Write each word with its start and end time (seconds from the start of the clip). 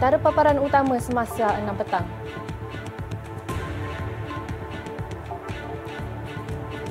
antara 0.00 0.16
paparan 0.16 0.56
utama 0.56 0.96
semasa 0.96 1.60
6 1.60 1.76
petang. 1.76 2.08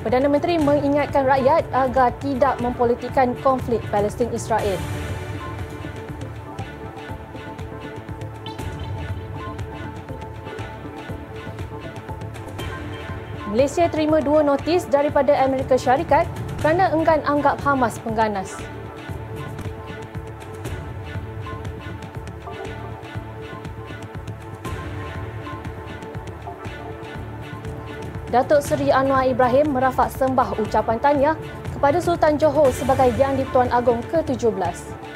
Perdana 0.06 0.30
Menteri 0.30 0.62
mengingatkan 0.62 1.26
rakyat 1.26 1.66
agar 1.74 2.14
tidak 2.22 2.54
mempolitikkan 2.62 3.34
konflik 3.42 3.82
Palestin-Israel. 3.90 4.78
Malaysia 13.50 13.90
terima 13.90 14.22
dua 14.22 14.46
notis 14.46 14.86
daripada 14.86 15.34
Amerika 15.42 15.74
Syarikat 15.74 16.30
kerana 16.62 16.94
enggan 16.94 17.26
anggap 17.26 17.58
Hamas 17.66 17.98
pengganas. 18.06 18.54
Datuk 28.30 28.62
Seri 28.62 28.94
Anwar 28.94 29.26
Ibrahim 29.26 29.74
merafak 29.74 30.06
sembah 30.14 30.54
ucapan 30.62 31.02
tanya 31.02 31.30
kepada 31.74 31.98
Sultan 31.98 32.38
Johor 32.38 32.70
sebagai 32.70 33.10
Yang 33.18 33.42
di-Tuan 33.42 33.66
Agong 33.74 34.06
ke-17. 34.06 35.09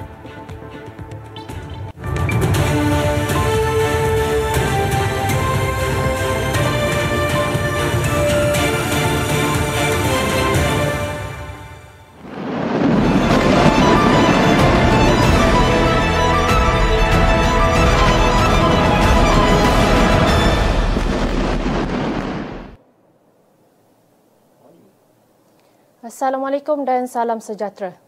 Assalamualaikum 26.25 26.89
dan 26.89 27.05
salam 27.05 27.37
sejahtera. 27.37 28.01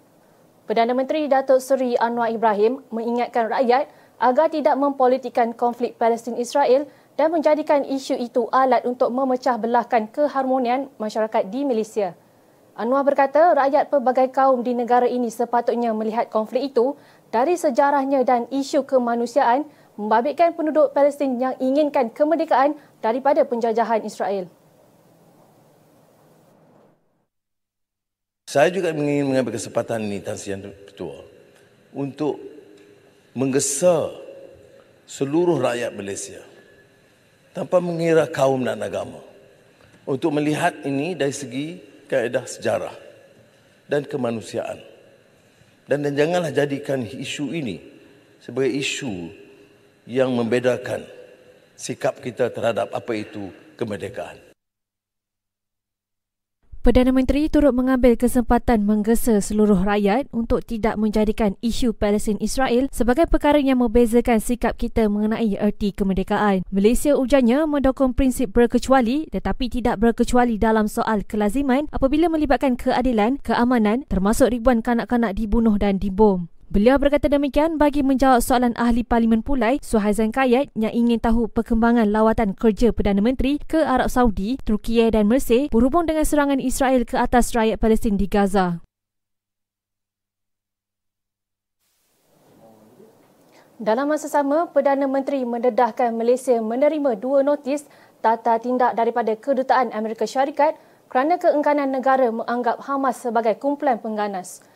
Perdana 0.64 0.96
Menteri 0.96 1.28
Datuk 1.28 1.60
Seri 1.60 2.00
Anwar 2.00 2.32
Ibrahim 2.32 2.80
mengingatkan 2.88 3.44
rakyat 3.44 3.92
agar 4.16 4.48
tidak 4.48 4.72
mempolitikkan 4.80 5.52
konflik 5.52 6.00
Palestin-Israel 6.00 6.88
dan 7.20 7.28
menjadikan 7.28 7.84
isu 7.84 8.16
itu 8.16 8.48
alat 8.48 8.88
untuk 8.88 9.12
memecah 9.12 9.60
belahkan 9.60 10.08
keharmonian 10.08 10.88
masyarakat 10.96 11.44
di 11.52 11.68
Malaysia. 11.68 12.16
Anwar 12.72 13.04
berkata 13.04 13.52
rakyat 13.52 13.92
pelbagai 13.92 14.32
kaum 14.32 14.64
di 14.64 14.72
negara 14.72 15.04
ini 15.04 15.28
sepatutnya 15.28 15.92
melihat 15.92 16.32
konflik 16.32 16.72
itu 16.72 16.96
dari 17.28 17.52
sejarahnya 17.52 18.24
dan 18.24 18.48
isu 18.48 18.88
kemanusiaan 18.88 19.68
membabitkan 20.00 20.56
penduduk 20.56 20.96
Palestin 20.96 21.36
yang 21.36 21.52
inginkan 21.60 22.08
kemerdekaan 22.08 22.80
daripada 23.04 23.44
penjajahan 23.44 24.08
Israel. 24.08 24.48
Saya 28.46 28.70
juga 28.70 28.94
ingin 28.94 29.26
mengambil 29.26 29.58
kesempatan 29.58 30.06
ini, 30.06 30.22
Tan 30.22 30.38
Sian 30.38 30.62
Ketua, 30.62 31.18
untuk 31.90 32.38
menggesa 33.34 34.14
seluruh 35.02 35.58
rakyat 35.58 35.90
Malaysia 35.90 36.38
tanpa 37.50 37.82
mengira 37.82 38.22
kaum 38.30 38.62
dan 38.62 38.78
agama 38.78 39.18
untuk 40.06 40.30
melihat 40.30 40.78
ini 40.86 41.18
dari 41.18 41.34
segi 41.34 41.82
kaedah 42.06 42.46
sejarah 42.46 42.94
dan 43.90 44.06
kemanusiaan. 44.06 44.78
Dan, 45.90 46.06
dan 46.06 46.14
janganlah 46.14 46.54
jadikan 46.54 47.02
isu 47.02 47.50
ini 47.50 47.82
sebagai 48.38 48.70
isu 48.78 49.26
yang 50.06 50.30
membedakan 50.30 51.02
sikap 51.74 52.22
kita 52.22 52.46
terhadap 52.54 52.94
apa 52.94 53.10
itu 53.10 53.50
kemerdekaan. 53.74 54.45
Perdana 56.86 57.10
Menteri 57.10 57.50
turut 57.50 57.74
mengambil 57.74 58.14
kesempatan 58.14 58.86
menggesa 58.86 59.42
seluruh 59.42 59.82
rakyat 59.82 60.30
untuk 60.30 60.62
tidak 60.62 60.94
menjadikan 60.94 61.58
isu 61.58 61.90
Palestin 61.90 62.38
Israel 62.38 62.86
sebagai 62.94 63.26
perkara 63.26 63.58
yang 63.58 63.82
membezakan 63.82 64.38
sikap 64.38 64.78
kita 64.78 65.10
mengenai 65.10 65.58
erti 65.58 65.90
kemerdekaan. 65.90 66.62
Malaysia 66.70 67.18
ujarnya 67.18 67.66
mendukung 67.66 68.14
prinsip 68.14 68.54
berkecuali 68.54 69.26
tetapi 69.34 69.66
tidak 69.66 69.98
berkecuali 69.98 70.62
dalam 70.62 70.86
soal 70.86 71.26
kelaziman 71.26 71.90
apabila 71.90 72.30
melibatkan 72.30 72.78
keadilan, 72.78 73.42
keamanan 73.42 74.06
termasuk 74.06 74.54
ribuan 74.54 74.78
kanak-kanak 74.78 75.34
dibunuh 75.34 75.74
dan 75.82 75.98
dibom. 75.98 76.46
Beliau 76.66 76.98
berkata 76.98 77.30
demikian 77.30 77.78
bagi 77.78 78.02
menjawab 78.02 78.42
soalan 78.42 78.74
ahli 78.74 79.06
Parlimen 79.06 79.38
Pulai 79.38 79.78
Suhaizan 79.86 80.34
Kayat 80.34 80.74
yang 80.74 80.90
ingin 80.90 81.22
tahu 81.22 81.46
perkembangan 81.46 82.10
lawatan 82.10 82.58
kerja 82.58 82.90
Perdana 82.90 83.22
Menteri 83.22 83.62
ke 83.62 83.86
Arab 83.86 84.10
Saudi, 84.10 84.58
Turkiye 84.66 85.14
dan 85.14 85.30
Mesir 85.30 85.70
berhubung 85.70 86.10
dengan 86.10 86.26
serangan 86.26 86.58
Israel 86.58 87.06
ke 87.06 87.14
atas 87.14 87.54
rakyat 87.54 87.78
Palestin 87.78 88.18
di 88.18 88.26
Gaza. 88.26 88.82
Dalam 93.78 94.10
masa 94.10 94.26
sama, 94.26 94.66
Perdana 94.66 95.06
Menteri 95.06 95.46
mendedahkan 95.46 96.10
Malaysia 96.18 96.58
menerima 96.58 97.14
dua 97.14 97.46
notis 97.46 97.86
tata 98.18 98.58
tindak 98.58 98.98
daripada 98.98 99.38
Kedutaan 99.38 99.94
Amerika 99.94 100.26
Syarikat 100.26 100.74
kerana 101.06 101.38
keengganan 101.38 101.94
negara 101.94 102.26
menganggap 102.34 102.82
Hamas 102.90 103.22
sebagai 103.22 103.54
kumpulan 103.54 104.02
pengganas. 104.02 104.66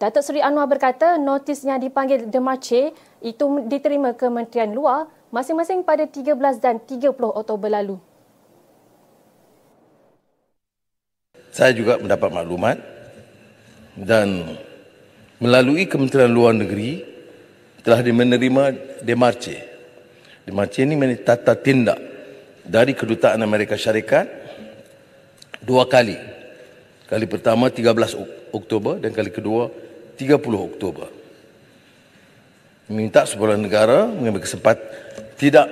Datuk 0.00 0.24
Seri 0.24 0.40
Anwar 0.40 0.64
berkata 0.64 1.20
notisnya 1.20 1.76
dipanggil 1.76 2.32
Demarche 2.32 2.96
itu 3.20 3.44
diterima 3.68 4.16
Kementerian 4.16 4.72
Luar 4.72 5.12
masing-masing 5.28 5.84
pada 5.84 6.08
13 6.08 6.40
dan 6.56 6.80
30 6.80 7.12
Oktober 7.20 7.68
lalu. 7.68 8.00
Saya 11.52 11.76
juga 11.76 12.00
mendapat 12.00 12.32
maklumat 12.32 12.80
dan 13.92 14.56
melalui 15.36 15.84
Kementerian 15.84 16.32
Luar 16.32 16.56
Negeri 16.56 17.04
telah 17.84 18.00
menerima 18.00 18.64
Demarche. 19.04 19.60
Demarche 20.48 20.80
ini 20.80 20.96
menjadi 20.96 21.36
tata 21.36 21.52
tindak 21.60 22.00
dari 22.64 22.96
Kedutaan 22.96 23.44
Amerika 23.44 23.76
Syarikat 23.76 24.24
dua 25.60 25.84
kali. 25.84 26.16
Kali 27.04 27.28
pertama 27.28 27.68
13 27.68 28.16
Oktober 28.56 28.96
dan 28.96 29.12
kali 29.12 29.28
kedua 29.28 29.89
30 30.20 30.36
Oktober. 30.60 31.08
Minta 32.92 33.24
sebuah 33.24 33.56
negara 33.56 34.04
mengambil 34.04 34.44
kesempatan 34.44 34.84
tidak 35.40 35.64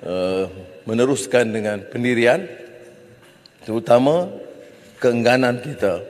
uh, 0.00 0.48
meneruskan 0.88 1.52
dengan 1.52 1.84
pendirian 1.92 2.48
terutama 3.68 4.32
keengganan 4.96 5.60
kita 5.60 6.00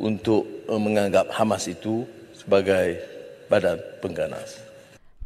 untuk 0.00 0.64
uh, 0.72 0.80
menganggap 0.80 1.28
Hamas 1.36 1.68
itu 1.68 2.08
sebagai 2.32 2.96
badan 3.52 3.76
pengganas. 4.00 4.56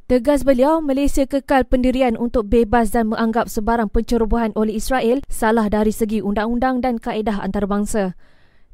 Tegas 0.06 0.46
beliau, 0.46 0.78
Malaysia 0.78 1.26
kekal 1.26 1.66
pendirian 1.66 2.14
untuk 2.14 2.46
bebas 2.46 2.94
dan 2.94 3.10
menganggap 3.10 3.50
sebarang 3.50 3.90
pencerobohan 3.90 4.54
oleh 4.54 4.78
Israel 4.78 5.22
salah 5.26 5.66
dari 5.66 5.90
segi 5.90 6.22
undang-undang 6.22 6.78
dan 6.78 7.02
kaedah 7.02 7.42
antarabangsa. 7.42 8.14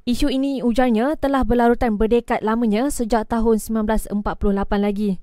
Isu 0.02 0.34
ini 0.34 0.66
ujarnya 0.66 1.14
telah 1.14 1.46
berlarutan 1.46 1.94
berdekad 1.94 2.42
lamanya 2.42 2.90
sejak 2.90 3.22
tahun 3.30 3.62
1948 3.62 4.18
lagi. 4.82 5.22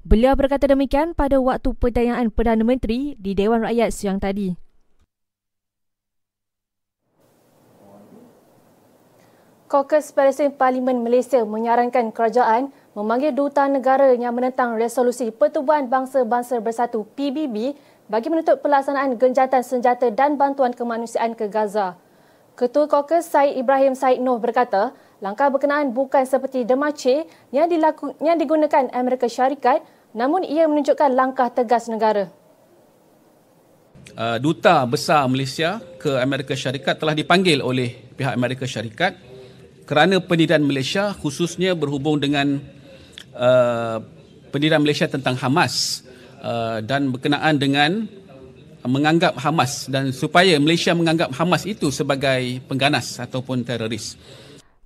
Beliau 0.00 0.32
berkata 0.32 0.64
demikian 0.64 1.12
pada 1.12 1.36
waktu 1.36 1.76
perdayaan 1.76 2.32
Perdana 2.32 2.64
Menteri 2.64 3.20
di 3.20 3.36
Dewan 3.36 3.60
Rakyat 3.60 3.92
siang 3.92 4.16
tadi. 4.16 4.56
Kokus 9.68 10.08
Palestin 10.16 10.56
Parlimen 10.56 11.04
Malaysia 11.04 11.44
menyarankan 11.44 12.08
kerajaan 12.08 12.72
memanggil 12.96 13.36
duta 13.36 13.68
negara 13.68 14.08
yang 14.16 14.32
menentang 14.32 14.80
resolusi 14.80 15.36
Pertubuhan 15.36 15.92
Bangsa-Bangsa 15.92 16.64
Bersatu 16.64 17.04
PBB 17.12 17.76
bagi 18.08 18.32
menuntut 18.32 18.64
pelaksanaan 18.64 19.20
genjatan 19.20 19.60
senjata 19.60 20.08
dan 20.08 20.40
bantuan 20.40 20.72
kemanusiaan 20.72 21.36
ke 21.36 21.44
Gaza. 21.52 22.00
Ketua 22.54 22.86
Kokus 22.86 23.26
Said 23.34 23.58
Ibrahim 23.58 23.98
Said 23.98 24.22
Noh 24.22 24.38
berkata, 24.38 24.94
langkah 25.18 25.50
berkenaan 25.50 25.90
bukan 25.90 26.22
seperti 26.22 26.62
Demace 26.62 27.26
yang, 27.50 27.66
dilaku, 27.66 28.14
yang 28.22 28.38
digunakan 28.38 28.86
Amerika 28.94 29.26
Syarikat 29.26 29.82
namun 30.14 30.46
ia 30.46 30.70
menunjukkan 30.70 31.10
langkah 31.10 31.50
tegas 31.50 31.90
negara. 31.90 32.30
Uh, 34.14 34.38
Duta 34.38 34.86
Besar 34.86 35.26
Malaysia 35.26 35.82
ke 35.98 36.14
Amerika 36.22 36.54
Syarikat 36.54 37.02
telah 37.02 37.18
dipanggil 37.18 37.58
oleh 37.58 37.90
pihak 38.14 38.38
Amerika 38.38 38.62
Syarikat 38.62 39.18
kerana 39.90 40.22
pendirian 40.22 40.62
Malaysia 40.62 41.10
khususnya 41.10 41.74
berhubung 41.74 42.22
dengan 42.22 42.62
uh, 43.34 43.98
pendirian 44.54 44.78
Malaysia 44.78 45.10
tentang 45.10 45.34
Hamas 45.42 46.06
uh, 46.38 46.78
dan 46.86 47.10
berkenaan 47.10 47.58
dengan 47.58 48.06
menganggap 48.84 49.40
Hamas 49.40 49.88
dan 49.88 50.12
supaya 50.12 50.60
Malaysia 50.60 50.92
menganggap 50.92 51.32
Hamas 51.32 51.64
itu 51.64 51.88
sebagai 51.88 52.60
pengganas 52.68 53.16
ataupun 53.16 53.64
teroris. 53.64 54.16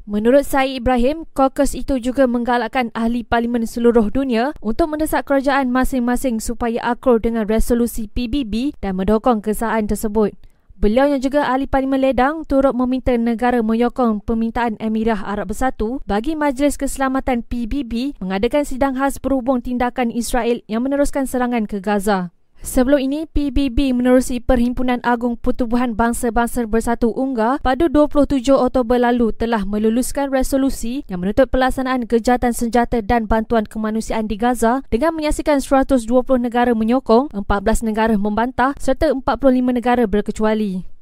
Menurut 0.09 0.49
Said 0.49 0.73
Ibrahim, 0.73 1.29
kokus 1.37 1.77
itu 1.77 2.00
juga 2.00 2.25
menggalakkan 2.25 2.89
ahli 2.97 3.29
parlimen 3.29 3.69
seluruh 3.69 4.09
dunia 4.09 4.56
untuk 4.65 4.89
mendesak 4.89 5.29
kerajaan 5.29 5.69
masing-masing 5.69 6.41
supaya 6.41 6.81
akur 6.81 7.21
dengan 7.21 7.45
resolusi 7.45 8.09
PBB 8.09 8.73
dan 8.81 8.97
mendokong 8.97 9.45
kesahan 9.45 9.85
tersebut. 9.85 10.33
Beliau 10.81 11.11
yang 11.11 11.21
juga 11.21 11.45
ahli 11.45 11.69
parlimen 11.69 12.00
ledang 12.00 12.47
turut 12.49 12.73
meminta 12.73 13.12
negara 13.21 13.61
menyokong 13.61 14.25
permintaan 14.25 14.81
Emirah 14.81 15.27
Arab 15.29 15.53
Bersatu 15.53 16.00
bagi 16.09 16.39
Majlis 16.39 16.81
Keselamatan 16.81 17.45
PBB 17.45 18.17
mengadakan 18.23 18.65
sidang 18.65 18.97
khas 18.97 19.21
berhubung 19.21 19.61
tindakan 19.61 20.09
Israel 20.09 20.65
yang 20.71 20.87
meneruskan 20.87 21.29
serangan 21.29 21.69
ke 21.69 21.85
Gaza. 21.85 22.33
Sebelum 22.58 22.99
ini, 22.99 23.25
PBB 23.31 23.94
menerusi 23.94 24.43
Perhimpunan 24.43 24.99
Agung 25.06 25.38
Pertubuhan 25.38 25.94
Bangsa-Bangsa 25.94 26.66
Bersatu 26.66 27.14
UNGA 27.14 27.62
pada 27.62 27.87
27 27.87 28.50
Oktober 28.50 28.99
lalu 28.99 29.30
telah 29.30 29.62
meluluskan 29.62 30.35
resolusi 30.35 31.06
yang 31.06 31.23
menuntut 31.23 31.47
pelaksanaan 31.54 32.11
kejahatan 32.11 32.50
senjata 32.50 32.99
dan 32.99 33.30
bantuan 33.30 33.62
kemanusiaan 33.62 34.26
di 34.26 34.35
Gaza 34.35 34.83
dengan 34.90 35.14
menyaksikan 35.14 35.62
120 35.62 36.02
negara 36.42 36.75
menyokong, 36.75 37.30
14 37.30 37.87
negara 37.87 38.18
membantah 38.18 38.75
serta 38.76 39.14
45 39.14 39.23
negara 39.71 40.04
berkecuali. 40.11 40.98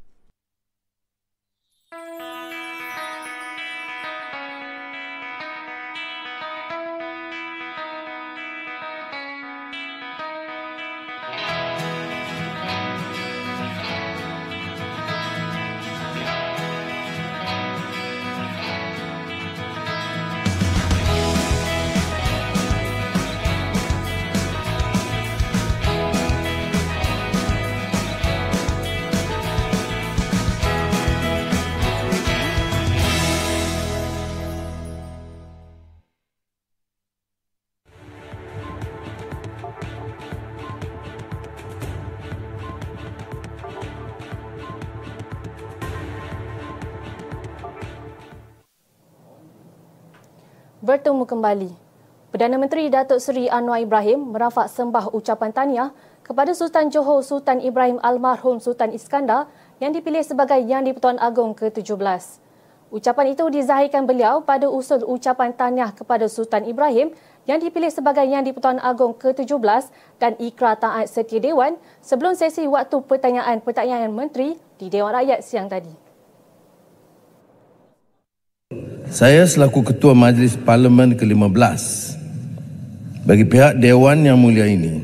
Bertemu 50.96 51.28
kembali. 51.28 51.70
Perdana 52.32 52.56
Menteri 52.56 52.88
Datuk 52.88 53.20
Seri 53.20 53.52
Anwar 53.52 53.84
Ibrahim 53.84 54.32
merafak 54.32 54.72
sembah 54.72 55.12
ucapan 55.12 55.52
tahniah 55.52 55.92
kepada 56.24 56.56
Sultan 56.56 56.88
Johor 56.88 57.20
Sultan 57.20 57.60
Ibrahim 57.60 58.00
Almarhum 58.00 58.64
Sultan 58.64 58.96
Iskandar 58.96 59.44
yang 59.76 59.92
dipilih 59.92 60.24
sebagai 60.24 60.56
Yang 60.56 60.88
di-Pertuan 60.88 61.20
Agong 61.20 61.52
ke-17. 61.52 62.00
Ucapan 62.88 63.26
itu 63.28 63.44
dizahirkan 63.52 64.08
beliau 64.08 64.40
pada 64.40 64.72
usul 64.72 65.04
ucapan 65.04 65.52
tahniah 65.52 65.92
kepada 65.92 66.32
Sultan 66.32 66.64
Ibrahim 66.64 67.12
yang 67.44 67.60
dipilih 67.60 67.92
sebagai 67.92 68.24
Yang 68.24 68.56
di-Pertuan 68.56 68.80
Agong 68.80 69.12
ke-17 69.20 69.92
dan 70.16 70.32
ikrar 70.40 70.80
taat 70.80 71.12
setia 71.12 71.44
Dewan 71.44 71.76
sebelum 72.00 72.32
sesi 72.32 72.64
waktu 72.64 73.04
pertanyaan-pertanyaan 73.04 74.08
menteri 74.08 74.56
di 74.80 74.88
Dewan 74.88 75.12
Rakyat 75.12 75.44
siang 75.44 75.68
tadi. 75.68 76.05
Saya 79.06 79.46
selaku 79.46 79.86
Ketua 79.86 80.18
Majlis 80.18 80.58
Parlimen 80.58 81.14
ke-15 81.14 81.82
bagi 83.22 83.46
pihak 83.46 83.78
Dewan 83.78 84.26
Yang 84.26 84.38
Mulia 84.42 84.66
ini 84.66 84.98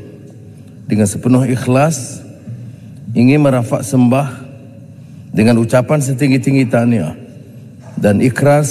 dengan 0.91 1.07
sepenuh 1.07 1.47
ikhlas 1.47 2.19
ingin 3.15 3.39
merafak 3.39 3.79
sembah 3.79 4.43
dengan 5.31 5.55
ucapan 5.63 6.03
setinggi-tinggi 6.03 6.67
tahniah 6.67 7.15
dan 7.95 8.19
ikrar 8.19 8.67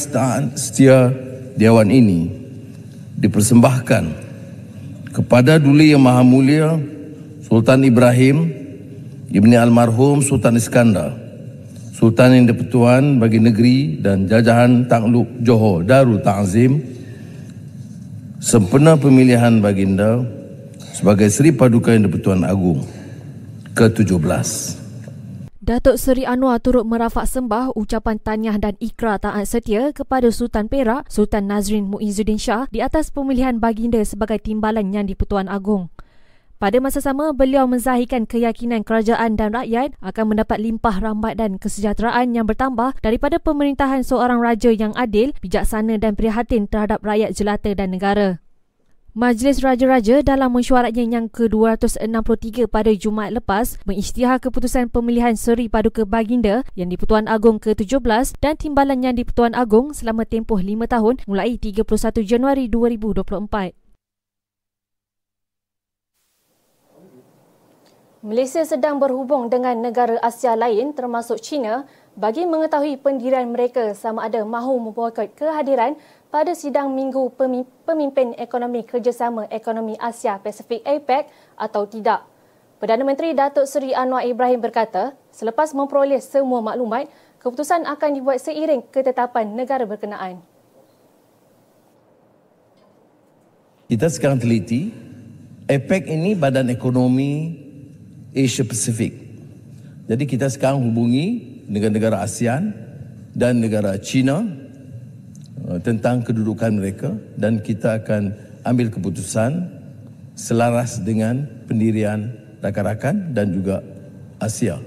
setia 0.52 1.08
Dewan 1.56 1.88
ini 1.88 2.28
dipersembahkan 3.16 4.04
kepada 5.16 5.56
Duli 5.56 5.96
Yang 5.96 6.04
Maha 6.04 6.22
Mulia 6.28 6.76
Sultan 7.48 7.88
Ibrahim 7.88 8.52
Ibni 9.32 9.56
Almarhum 9.56 10.20
Sultan 10.20 10.60
Iskandar 10.60 11.21
Sultan 12.02 12.34
yang 12.34 12.50
dipertuan 12.50 13.22
bagi 13.22 13.38
negeri 13.38 14.02
dan 14.02 14.26
jajahan 14.26 14.90
takluk 14.90 15.38
Johor 15.38 15.86
Darul 15.86 16.18
Ta'zim 16.18 16.82
sempena 18.42 18.98
pemilihan 18.98 19.62
baginda 19.62 20.18
sebagai 20.98 21.30
Seri 21.30 21.54
Paduka 21.54 21.94
yang 21.94 22.10
dipertuan 22.10 22.42
Agung 22.42 22.82
ke-17. 23.78 24.18
Datuk 25.62 25.94
Seri 25.94 26.26
Anwar 26.26 26.58
turut 26.58 26.82
merafak 26.82 27.30
sembah 27.30 27.70
ucapan 27.78 28.18
tanyah 28.18 28.58
dan 28.58 28.74
ikrar 28.82 29.22
taat 29.22 29.46
setia 29.46 29.94
kepada 29.94 30.26
Sultan 30.34 30.66
Perak, 30.66 31.06
Sultan 31.06 31.46
Nazrin 31.46 31.86
Muizzuddin 31.86 32.34
Shah 32.34 32.66
di 32.66 32.82
atas 32.82 33.14
pemilihan 33.14 33.62
baginda 33.62 34.02
sebagai 34.02 34.42
timbalan 34.42 34.90
yang 34.90 35.06
di-Pertuan 35.06 35.46
Agong. 35.46 35.86
Pada 36.62 36.78
masa 36.78 37.02
sama, 37.02 37.34
beliau 37.34 37.66
menzahirkan 37.66 38.22
keyakinan 38.22 38.86
kerajaan 38.86 39.34
dan 39.34 39.50
rakyat 39.50 39.98
akan 39.98 40.30
mendapat 40.30 40.62
limpah 40.62 41.02
rambat 41.02 41.34
dan 41.34 41.58
kesejahteraan 41.58 42.38
yang 42.38 42.46
bertambah 42.46 42.94
daripada 43.02 43.42
pemerintahan 43.42 44.06
seorang 44.06 44.38
raja 44.38 44.70
yang 44.70 44.94
adil, 44.94 45.34
bijaksana 45.42 45.98
dan 45.98 46.14
prihatin 46.14 46.70
terhadap 46.70 47.02
rakyat 47.02 47.34
jelata 47.34 47.74
dan 47.74 47.90
negara. 47.90 48.38
Majlis 49.10 49.58
Raja-Raja 49.58 50.22
dalam 50.22 50.54
mesyuaratnya 50.54 51.02
yang 51.02 51.26
ke-263 51.34 52.70
pada 52.70 52.94
Jumaat 52.94 53.34
lepas 53.34 53.82
mengisytihar 53.82 54.38
keputusan 54.38 54.86
pemilihan 54.86 55.34
Seri 55.34 55.66
Paduka 55.66 56.06
Baginda 56.06 56.62
yang 56.78 56.94
di-Pertuan 56.94 57.26
Agong 57.26 57.58
ke-17 57.58 58.38
dan 58.38 58.54
timbalan 58.54 59.02
yang 59.02 59.18
di-Pertuan 59.18 59.58
Agong 59.58 59.98
selama 59.98 60.22
tempoh 60.30 60.62
5 60.62 60.78
tahun 60.86 61.14
mulai 61.26 61.58
31 61.58 62.22
Januari 62.22 62.70
2024. 62.70 63.81
Malaysia 68.22 68.62
sedang 68.62 69.02
berhubung 69.02 69.50
dengan 69.50 69.74
negara 69.82 70.14
Asia 70.22 70.54
lain 70.54 70.94
termasuk 70.94 71.42
China 71.42 71.90
bagi 72.14 72.46
mengetahui 72.46 72.94
pendirian 73.02 73.50
mereka 73.50 73.98
sama 73.98 74.30
ada 74.30 74.46
mahu 74.46 74.78
memboikot 74.78 75.34
kehadiran 75.34 75.98
pada 76.30 76.54
sidang 76.54 76.94
minggu 76.94 77.34
pemimpin 77.82 78.38
ekonomi 78.38 78.86
kerjasama 78.86 79.50
ekonomi 79.50 79.98
Asia 79.98 80.38
Pasifik 80.38 80.86
APEC 80.86 81.34
atau 81.58 81.82
tidak. 81.82 82.22
Perdana 82.78 83.02
Menteri 83.02 83.34
Datuk 83.34 83.66
Seri 83.66 83.90
Anwar 83.90 84.22
Ibrahim 84.22 84.62
berkata, 84.62 85.18
selepas 85.34 85.74
memperoleh 85.74 86.22
semua 86.22 86.62
maklumat, 86.62 87.10
keputusan 87.42 87.90
akan 87.90 88.10
dibuat 88.14 88.38
seiring 88.38 88.86
ketetapan 88.94 89.50
negara 89.50 89.82
berkenaan. 89.82 90.38
Kita 93.90 94.06
sekarang 94.06 94.38
teliti, 94.38 94.94
APEC 95.66 96.06
ini 96.06 96.38
badan 96.38 96.70
ekonomi 96.70 97.61
Asia 98.32 98.64
Pacific. 98.64 99.12
Jadi 100.08 100.24
kita 100.24 100.48
sekarang 100.48 100.82
hubungi 100.82 101.62
negara-negara 101.68 102.24
ASEAN 102.24 102.72
dan 103.32 103.60
negara 103.60 103.96
China 104.00 104.44
uh, 105.68 105.78
tentang 105.80 106.24
kedudukan 106.24 106.72
mereka 106.74 107.12
dan 107.36 107.60
kita 107.60 108.02
akan 108.02 108.32
ambil 108.64 108.88
keputusan 108.92 109.68
selaras 110.36 111.00
dengan 111.04 111.44
pendirian 111.68 112.32
rakan-rakan 112.64 113.36
dan 113.36 113.52
juga 113.52 113.84
Asia. 114.40 114.80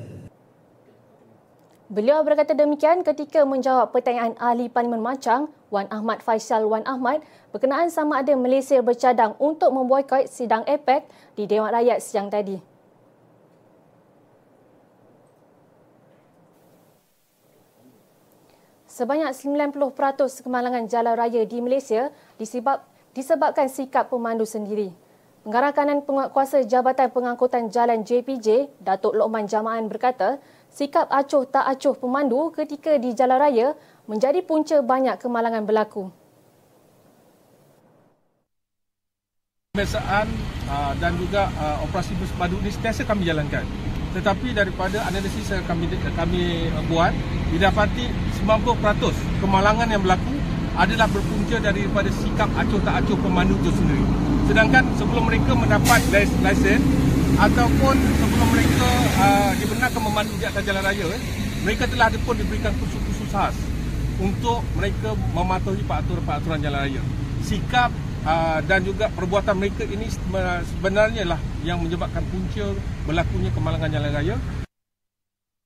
Beliau 1.86 2.25
berkata 2.25 2.58
demikian 2.58 3.06
ketika 3.06 3.46
menjawab 3.46 3.94
pertanyaan 3.94 4.34
ahli 4.42 4.74
Parlimen 4.74 5.06
Macang, 5.06 5.54
Wan 5.70 5.86
Ahmad 5.94 6.25
Faisal 6.25 6.66
Wan 6.66 6.82
Ahmad, 6.90 7.22
berkenaan 7.54 7.94
sama 7.94 8.25
ada 8.25 8.34
Malaysia 8.34 8.82
bercadang 8.82 9.38
untuk 9.38 9.70
memboikot 9.70 10.25
sidang 10.25 10.66
APEC 10.66 11.06
di 11.38 11.46
Dewan 11.46 11.70
Rakyat 11.70 12.02
siang 12.02 12.34
tadi. 12.34 12.75
Sebanyak 18.96 19.36
90% 19.36 19.75
kemalangan 20.40 20.88
jalan 20.88 21.20
raya 21.20 21.44
di 21.44 21.60
Malaysia 21.60 22.16
disebab, 22.40 22.80
disebabkan 23.12 23.68
sikap 23.68 24.08
pemandu 24.08 24.48
sendiri. 24.48 24.96
Pengarah 25.44 25.75
kanan 25.75 26.00
penguatkuasa 26.08 26.64
Jabatan 26.64 27.12
Pengangkutan 27.12 27.68
Jalan 27.68 28.08
JPJ, 28.08 28.72
Datuk 28.80 29.20
Lokman 29.20 29.52
Jamaan 29.52 29.92
berkata, 29.92 30.40
sikap 30.72 31.12
acuh 31.12 31.44
tak 31.44 31.68
acuh 31.75 31.92
pemandu 32.00 32.56
ketika 32.56 32.96
di 32.96 33.12
jalan 33.12 33.36
raya 33.36 33.68
menjadi 34.08 34.40
punca 34.48 34.80
banyak 34.80 35.20
kemalangan 35.20 35.68
berlaku. 35.68 36.08
Pemeriksaan 39.75 40.32
uh, 40.72 40.96
dan 41.04 41.20
juga 41.20 41.52
uh, 41.60 41.84
operasi 41.84 42.16
bus 42.16 42.32
padu 42.40 42.56
ini 42.64 42.72
sentiasa 42.72 43.04
kami 43.04 43.28
jalankan 43.28 43.68
tetapi 44.15 44.55
daripada 44.55 45.03
analisis 45.12 45.51
yang 45.51 45.60
kami 45.67 45.91
kami 46.15 46.72
buat 46.88 47.12
didapati 47.51 48.07
90% 48.48 49.43
kemalangan 49.43 49.91
yang 49.91 50.00
berlaku 50.00 50.39
adalah 50.75 51.07
berpunca 51.12 51.60
daripada 51.60 52.07
sikap 52.12 52.48
acuh 52.55 52.79
tak 52.84 53.03
acuh 53.03 53.15
pemandu 53.19 53.55
itu 53.60 53.72
sendiri. 53.75 54.05
Sedangkan 54.48 54.84
sebelum 54.95 55.24
mereka 55.27 55.51
mendapat 55.55 56.00
lesen 56.12 56.79
ataupun 57.36 57.95
sebelum 57.95 58.48
mereka 58.51 58.89
uh, 59.19 59.51
dibenarkan 59.60 60.01
memandu 60.03 60.34
di 60.39 60.45
atas 60.48 60.63
jalan 60.63 60.84
raya, 60.84 61.07
mereka 61.63 61.84
telah 61.88 62.07
pun 62.24 62.36
diberikan 62.39 62.72
khusus-khusus 62.79 63.27
khas 63.31 63.55
untuk 64.19 64.63
mereka 64.79 65.15
mematuhi 65.36 65.84
peraturan-peraturan 65.84 66.60
jalan 66.63 66.79
raya. 66.88 67.03
Sikap 67.43 67.91
uh, 68.25 68.60
dan 68.65 68.84
juga 68.84 69.08
perbuatan 69.13 69.55
mereka 69.55 69.86
ini 69.86 70.10
sebenarnya 70.10 71.24
lah 71.24 71.39
yang 71.62 71.79
menyebabkan 71.79 72.25
punca 72.34 72.74
berlakunya 73.05 73.53
kemalangan 73.53 73.89
jalan 73.94 74.12
raya. 74.12 74.36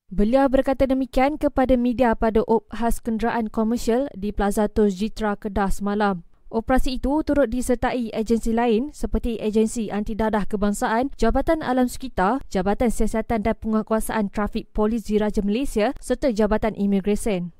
Beliau 0.09 0.49
berkata 0.49 0.89
demikian 0.89 1.37
kepada 1.37 1.77
media 1.77 2.17
pada 2.17 2.41
op 2.49 2.65
khas 2.73 2.97
kenderaan 2.97 3.47
komersial 3.47 4.09
di 4.17 4.33
Plaza 4.33 4.65
Tos 4.65 4.97
Jitra 4.97 5.37
Kedah 5.37 5.69
semalam. 5.69 6.25
Operasi 6.49 6.97
itu 6.97 7.21
turut 7.21 7.45
disertai 7.45 8.09
agensi 8.09 8.49
lain 8.49 8.89
seperti 8.89 9.37
Agensi 9.37 9.93
Anti 9.93 10.17
Dadah 10.17 10.49
Kebangsaan, 10.49 11.13
Jabatan 11.13 11.61
Alam 11.61 11.85
Sekitar, 11.85 12.41
Jabatan 12.49 12.89
Siasatan 12.89 13.45
dan 13.45 13.53
Penguatkuasaan 13.53 14.33
Trafik 14.33 14.73
Polis 14.73 15.05
Diraja 15.05 15.45
Malaysia 15.45 15.93
serta 16.01 16.33
Jabatan 16.33 16.73
Imigresen. 16.73 17.53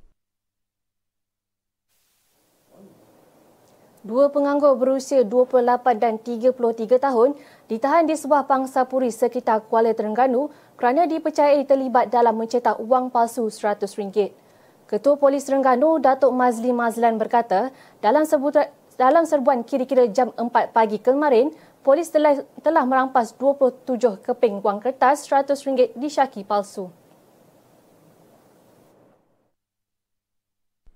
Dua 3.99 4.31
penganggur 4.31 4.79
berusia 4.79 5.27
28 5.27 5.59
dan 5.99 6.15
33 6.15 6.55
tahun 7.03 7.35
ditahan 7.67 8.07
di 8.07 8.15
sebuah 8.15 8.47
pangsapuri 8.47 9.11
sekitar 9.11 9.67
Kuala 9.67 9.91
Terengganu 9.91 10.47
kerana 10.79 11.03
dipercayai 11.03 11.67
terlibat 11.67 12.07
dalam 12.07 12.39
mencetak 12.39 12.79
wang 12.79 13.11
palsu 13.11 13.51
RM100. 13.51 14.31
Ketua 14.87 15.19
Polis 15.19 15.43
Terengganu, 15.43 15.99
Datuk 15.99 16.31
Mazli 16.31 16.71
Mazlan 16.71 17.19
berkata, 17.19 17.75
dalam, 17.99 18.23
sebutan, 18.23 18.71
dalam 18.95 19.27
serbuan 19.27 19.67
kira-kira 19.67 20.07
jam 20.07 20.31
4 20.31 20.71
pagi 20.71 20.95
kemarin, 21.03 21.51
polis 21.83 22.07
telah, 22.07 22.39
telah 22.63 22.87
merampas 22.87 23.35
27 23.35 24.23
keping 24.23 24.63
wang 24.63 24.79
kertas 24.79 25.27
RM100 25.27 25.99
disyaki 25.99 26.47
palsu. 26.47 26.87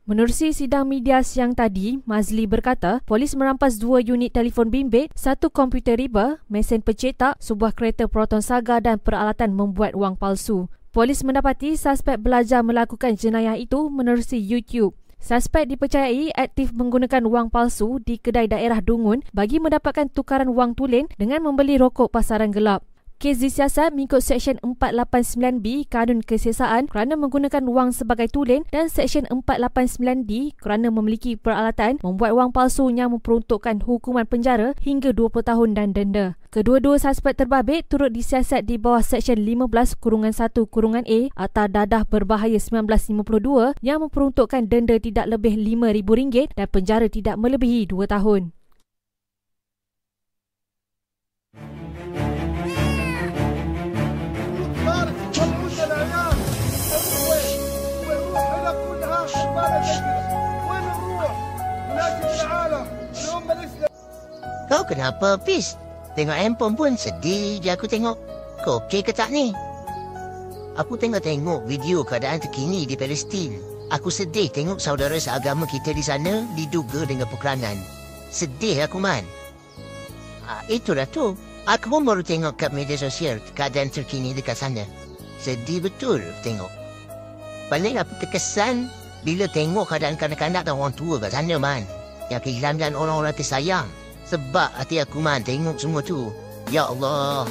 Menerusi 0.03 0.51
sidang 0.51 0.91
media 0.91 1.23
siang 1.23 1.55
tadi, 1.55 1.95
Mazli 2.03 2.43
berkata 2.43 2.99
polis 3.07 3.39
merampas 3.39 3.79
dua 3.79 4.03
unit 4.03 4.35
telefon 4.35 4.67
bimbit, 4.67 5.07
satu 5.15 5.47
komputer 5.47 5.95
riba, 5.95 6.43
mesin 6.51 6.83
pencetak, 6.83 7.39
sebuah 7.39 7.71
kereta 7.71 8.11
Proton 8.11 8.43
Saga 8.43 8.83
dan 8.83 8.99
peralatan 8.99 9.55
membuat 9.55 9.95
wang 9.95 10.19
palsu. 10.19 10.67
Polis 10.91 11.23
mendapati 11.23 11.79
suspek 11.79 12.19
belajar 12.19 12.67
melakukan 12.67 13.15
jenayah 13.15 13.55
itu 13.55 13.87
menerusi 13.87 14.43
YouTube. 14.43 14.91
Suspek 15.23 15.71
dipercayai 15.71 16.35
aktif 16.35 16.75
menggunakan 16.75 17.23
wang 17.23 17.47
palsu 17.47 18.03
di 18.03 18.19
kedai 18.19 18.51
daerah 18.51 18.83
Dungun 18.83 19.23
bagi 19.31 19.63
mendapatkan 19.63 20.11
tukaran 20.11 20.51
wang 20.51 20.75
tulen 20.75 21.07
dengan 21.15 21.39
membeli 21.47 21.79
rokok 21.79 22.11
pasaran 22.11 22.51
gelap. 22.51 22.83
Kes 23.23 23.39
disiasat 23.39 23.95
mengikut 23.95 24.19
Seksyen 24.19 24.59
489B 24.59 25.87
Kanun 25.87 26.19
Kesiasaan 26.19 26.91
kerana 26.91 27.15
menggunakan 27.15 27.63
wang 27.71 27.95
sebagai 27.95 28.27
tulen 28.27 28.67
dan 28.67 28.91
Seksyen 28.91 29.31
489D 29.31 30.59
kerana 30.59 30.91
memiliki 30.91 31.39
peralatan 31.39 32.03
membuat 32.03 32.35
wang 32.35 32.51
palsu 32.51 32.91
yang 32.91 33.15
memperuntukkan 33.15 33.87
hukuman 33.87 34.27
penjara 34.27 34.75
hingga 34.83 35.15
20 35.15 35.39
tahun 35.39 35.69
dan 35.71 35.95
denda. 35.95 36.35
Kedua-dua 36.51 36.99
suspek 36.99 37.39
terbabit 37.39 37.87
turut 37.87 38.11
disiasat 38.11 38.67
di 38.67 38.75
bawah 38.75 38.99
Seksyen 38.99 39.39
15 39.39 40.03
Kurungan 40.03 40.35
1 40.35 40.51
Kurungan 40.67 41.07
A 41.07 41.31
atau 41.47 41.71
Dadah 41.71 42.03
Berbahaya 42.03 42.59
1952 42.59 43.79
yang 43.79 44.03
memperuntukkan 44.03 44.67
denda 44.67 44.99
tidak 44.99 45.31
lebih 45.31 45.55
RM5,000 45.55 46.59
dan 46.59 46.67
penjara 46.67 47.07
tidak 47.07 47.39
melebihi 47.39 47.87
2 47.87 48.03
tahun. 48.03 48.51
Kau 64.71 64.87
kenapa, 64.87 65.35
Fiz? 65.43 65.75
Tengok 66.13 66.37
handphone 66.37 66.75
pun 66.77 66.91
sedih 66.93 67.57
je 67.59 67.73
aku 67.73 67.89
tengok. 67.89 68.15
Kau 68.63 68.79
okey 68.85 69.01
ke 69.03 69.11
tak 69.11 69.33
ni? 69.33 69.51
Aku 70.79 70.97
tengok-tengok 70.97 71.69
video 71.69 72.01
keadaan 72.01 72.41
terkini 72.41 72.87
di 72.87 72.97
Palestin. 72.97 73.57
Aku 73.93 74.09
sedih 74.09 74.49
tengok 74.49 74.81
saudara 74.81 75.13
seagama 75.19 75.69
kita 75.69 75.93
di 75.93 76.01
sana 76.01 76.47
diduga 76.57 77.05
dengan 77.05 77.29
pekeranan. 77.29 77.77
Sedih 78.33 78.87
aku, 78.87 78.97
Man. 78.97 79.21
Ah, 80.49 80.65
itulah 80.71 81.05
tu. 81.05 81.37
Aku 81.63 81.87
pun 81.87 82.03
baru 82.03 82.25
tengok 82.25 82.59
kat 82.59 82.75
media 82.75 82.97
sosial 82.99 83.39
keadaan 83.55 83.87
terkini 83.87 84.33
dekat 84.33 84.57
sana. 84.57 84.83
Sedih 85.37 85.79
betul 85.83 86.19
tengok. 86.41 86.71
Paling 87.69 87.95
aku 88.01 88.17
terkesan 88.19 88.89
bila 89.23 89.47
tengok 89.47 89.87
keadaan 89.87 90.19
kanak-kanak 90.19 90.67
dan 90.67 90.75
orang 90.75 90.95
tua 90.95 91.21
kat 91.21 91.31
sana, 91.31 91.55
Man. 91.61 91.85
Yang 92.31 92.49
kehilangan 92.49 92.97
orang-orang 92.97 93.35
tersayang. 93.35 93.87
Sebab 94.27 94.71
hati 94.79 95.03
aku 95.03 95.19
man 95.19 95.43
tengok 95.43 95.75
semua 95.79 95.99
tu. 95.99 96.31
Ya 96.71 96.87
Allah. 96.87 97.47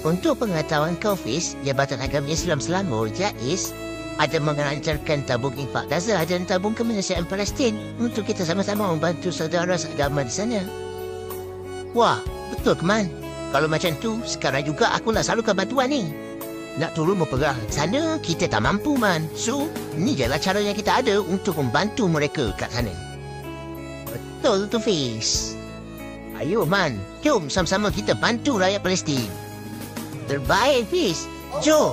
Untuk 0.00 0.40
pengetahuan 0.40 0.96
kau 0.96 1.12
Fiz, 1.12 1.54
Jabatan 1.60 2.00
Agama 2.00 2.32
Islam 2.32 2.56
Selangor 2.56 3.12
JAIS 3.12 3.76
ada 4.20 4.36
mengancarkan 4.36 5.24
tabung 5.24 5.56
infak 5.56 5.88
Gaza 5.88 6.20
dan 6.28 6.44
tabung 6.44 6.76
kemanusiaan 6.76 7.24
Palestin 7.24 7.76
untuk 7.96 8.28
kita 8.28 8.44
sama-sama 8.44 8.88
membantu 8.92 9.32
saudara 9.32 9.76
agama 9.76 10.24
di 10.24 10.32
sana. 10.32 10.60
Wah, 11.96 12.20
betul 12.52 12.76
ke 12.76 12.84
man? 12.84 13.08
Kalau 13.50 13.66
macam 13.66 13.92
tu, 13.98 14.20
sekarang 14.24 14.64
juga 14.64 14.92
aku 14.92 15.12
nak 15.12 15.24
salurkan 15.24 15.56
bantuan 15.56 15.92
ni. 15.92 16.08
Nak 16.78 16.94
turun 16.94 17.18
memperah 17.18 17.56
sana, 17.66 18.16
kita 18.22 18.46
tak 18.46 18.62
mampu 18.62 18.94
man. 18.94 19.26
So, 19.36 19.66
ni 19.98 20.14
jelah 20.14 20.38
cara 20.38 20.62
yang 20.62 20.76
kita 20.76 21.02
ada 21.02 21.18
untuk 21.18 21.58
membantu 21.58 22.06
mereka 22.06 22.54
kat 22.54 22.70
sana. 22.72 22.92
Betul 24.08 24.70
tu 24.70 24.78
Fiz. 24.80 25.59
Ayo 26.40 26.64
man, 26.64 26.96
jom 27.20 27.52
sama-sama 27.52 27.92
kita 27.92 28.16
bantu 28.16 28.56
rakyat 28.56 28.80
Palestin. 28.80 29.28
Terbaik 30.24 30.88
Fiz, 30.88 31.28
jom. 31.60 31.92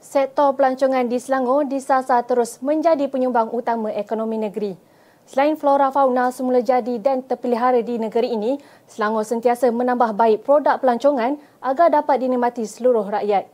Sektor 0.00 0.56
pelancongan 0.56 1.04
di 1.04 1.20
Selangor 1.20 1.68
disasar 1.68 2.24
terus 2.24 2.64
menjadi 2.64 3.12
penyumbang 3.12 3.52
utama 3.52 3.92
ekonomi 3.92 4.40
negeri. 4.40 4.91
Selain 5.22 5.54
flora 5.54 5.88
fauna 5.94 6.34
semula 6.34 6.58
jadi 6.60 6.98
dan 6.98 7.22
terpelihara 7.22 7.78
di 7.80 7.96
negeri 7.96 8.34
ini, 8.34 8.58
Selangor 8.90 9.22
sentiasa 9.22 9.70
menambah 9.70 10.12
baik 10.18 10.42
produk 10.42 10.76
pelancongan 10.82 11.38
agar 11.62 11.88
dapat 11.88 12.26
dinikmati 12.26 12.66
seluruh 12.66 13.06
rakyat. 13.06 13.46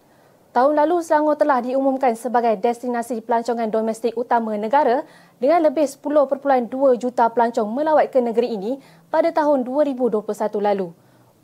Tahun 0.49 0.75
lalu, 0.75 1.05
Selangor 1.05 1.37
telah 1.37 1.61
diumumkan 1.61 2.17
sebagai 2.17 2.57
destinasi 2.57 3.21
pelancongan 3.21 3.69
domestik 3.69 4.17
utama 4.17 4.57
negara 4.57 5.05
dengan 5.37 5.69
lebih 5.69 5.85
10.2 5.85 6.73
juta 6.99 7.29
pelancong 7.29 7.69
melawat 7.69 8.09
ke 8.09 8.19
negeri 8.19 8.57
ini 8.57 8.81
pada 9.13 9.29
tahun 9.29 9.63
2021 9.63 10.25
lalu. 10.59 10.91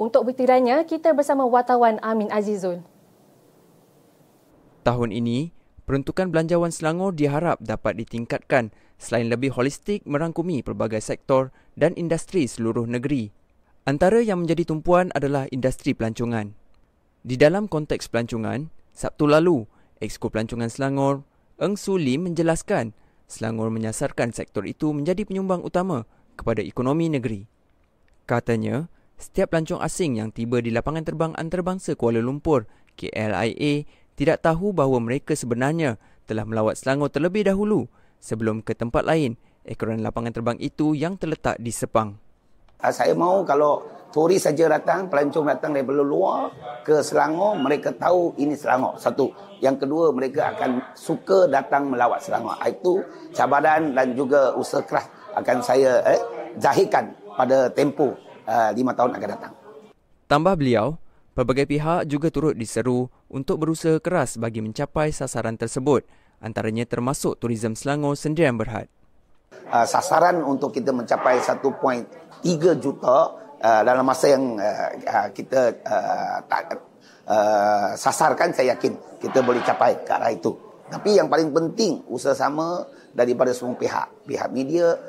Untuk 0.01 0.27
buktirannya, 0.27 0.83
kita 0.89 1.15
bersama 1.15 1.47
wartawan 1.47 2.03
Amin 2.03 2.33
Azizul. 2.33 2.83
Tahun 4.83 5.11
ini, 5.15 5.55
peruntukan 5.85 6.33
belanjawan 6.33 6.73
Selangor 6.73 7.13
diharap 7.17 7.61
dapat 7.61 8.01
ditingkatkan 8.01 8.73
selain 8.97 9.29
lebih 9.29 9.53
holistik 9.53 10.05
merangkumi 10.09 10.65
pelbagai 10.65 11.01
sektor 11.05 11.53
dan 11.77 11.93
industri 11.95 12.49
seluruh 12.49 12.89
negeri. 12.89 13.33
Antara 13.85 14.25
yang 14.25 14.45
menjadi 14.45 14.65
tumpuan 14.65 15.13
adalah 15.13 15.45
industri 15.53 15.93
pelancongan. 15.93 16.57
Di 17.21 17.37
dalam 17.37 17.69
konteks 17.69 18.09
pelancongan, 18.09 18.73
Sabtu 18.97 19.29
lalu, 19.29 19.69
Exko 20.01 20.33
Pelancongan 20.33 20.73
Selangor, 20.73 21.25
Eng 21.61 21.77
Su 21.77 22.01
Lim 22.01 22.29
menjelaskan 22.29 22.97
Selangor 23.25 23.73
menyasarkan 23.73 24.33
sektor 24.37 24.65
itu 24.69 24.93
menjadi 24.93 25.25
penyumbang 25.25 25.65
utama 25.65 26.05
kepada 26.37 26.61
ekonomi 26.61 27.09
negeri. 27.09 27.49
Katanya, 28.25 28.89
setiap 29.17 29.53
pelancong 29.53 29.81
asing 29.81 30.21
yang 30.21 30.33
tiba 30.33 30.61
di 30.61 30.73
lapangan 30.73 31.05
terbang 31.05 31.33
antarabangsa 31.37 31.97
Kuala 31.97 32.21
Lumpur, 32.21 32.69
KLIA, 32.97 33.85
tidak 34.15 34.47
tahu 34.47 34.71
bahawa 34.71 35.03
mereka 35.03 35.35
sebenarnya 35.35 35.99
telah 36.25 36.47
melawat 36.47 36.79
Selangor 36.79 37.11
terlebih 37.11 37.47
dahulu 37.47 37.91
sebelum 38.23 38.63
ke 38.63 38.73
tempat 38.73 39.03
lain 39.03 39.35
ekoran 39.67 40.01
lapangan 40.01 40.33
terbang 40.33 40.59
itu 40.61 40.95
yang 40.95 41.19
terletak 41.19 41.59
di 41.59 41.73
Sepang. 41.75 42.17
Uh, 42.79 42.93
saya 42.93 43.17
mau 43.17 43.43
kalau 43.43 43.85
turis 44.13 44.45
saja 44.45 44.71
datang, 44.71 45.09
pelancong 45.09 45.51
datang 45.51 45.75
dari 45.75 45.83
luar 45.89 46.53
ke 46.87 47.01
Selangor, 47.03 47.59
mereka 47.59 47.91
tahu 47.91 48.37
ini 48.39 48.55
Selangor. 48.55 49.01
Satu. 49.01 49.33
Yang 49.59 49.89
kedua, 49.89 50.13
mereka 50.13 50.53
akan 50.55 50.95
suka 50.95 51.49
datang 51.49 51.91
melawat 51.91 52.23
Selangor. 52.23 52.55
Itu 52.69 53.03
cabaran 53.33 53.97
dan 53.97 54.13
juga 54.15 54.55
usaha 54.55 54.85
keras 54.85 55.09
akan 55.35 55.57
saya 55.65 55.99
eh, 56.07 56.23
zahirkan 56.61 57.11
pada 57.35 57.67
tempoh 57.73 58.15
uh, 58.47 58.71
lima 58.71 58.95
tahun 58.95 59.17
akan 59.19 59.29
datang. 59.35 59.53
Tambah 60.31 60.55
beliau, 60.55 60.95
pelbagai 61.35 61.67
pihak 61.67 62.07
juga 62.07 62.31
turut 62.31 62.55
diseru 62.55 63.11
untuk 63.27 63.67
berusaha 63.67 63.99
keras 63.99 64.39
bagi 64.39 64.63
mencapai 64.63 65.11
sasaran 65.11 65.59
tersebut, 65.59 66.07
antaranya 66.39 66.87
termasuk 66.87 67.43
Turism 67.43 67.75
Selangor 67.75 68.15
Sendirian 68.15 68.55
Berhad. 68.55 68.87
Uh, 69.67 69.83
sasaran 69.87 70.43
untuk 70.47 70.71
kita 70.71 70.95
mencapai 70.95 71.43
1.3 71.43 71.67
juta 72.79 73.17
uh, 73.59 73.83
dalam 73.83 74.07
masa 74.07 74.31
yang 74.31 74.59
uh, 74.59 75.29
kita 75.35 75.83
sasarkan 77.97 78.53
saya 78.53 78.77
yakin 78.77 78.95
kita 79.19 79.43
boleh 79.43 79.65
capai 79.67 79.99
ke 80.07 80.11
arah 80.15 80.31
itu. 80.31 80.55
Tapi 80.85 81.17
yang 81.19 81.33
paling 81.33 81.51
penting 81.51 82.05
usaha 82.13 82.37
sama 82.37 82.85
daripada 83.17 83.51
semua 83.57 83.75
pihak, 83.75 84.29
pihak 84.29 84.53
media, 84.53 85.01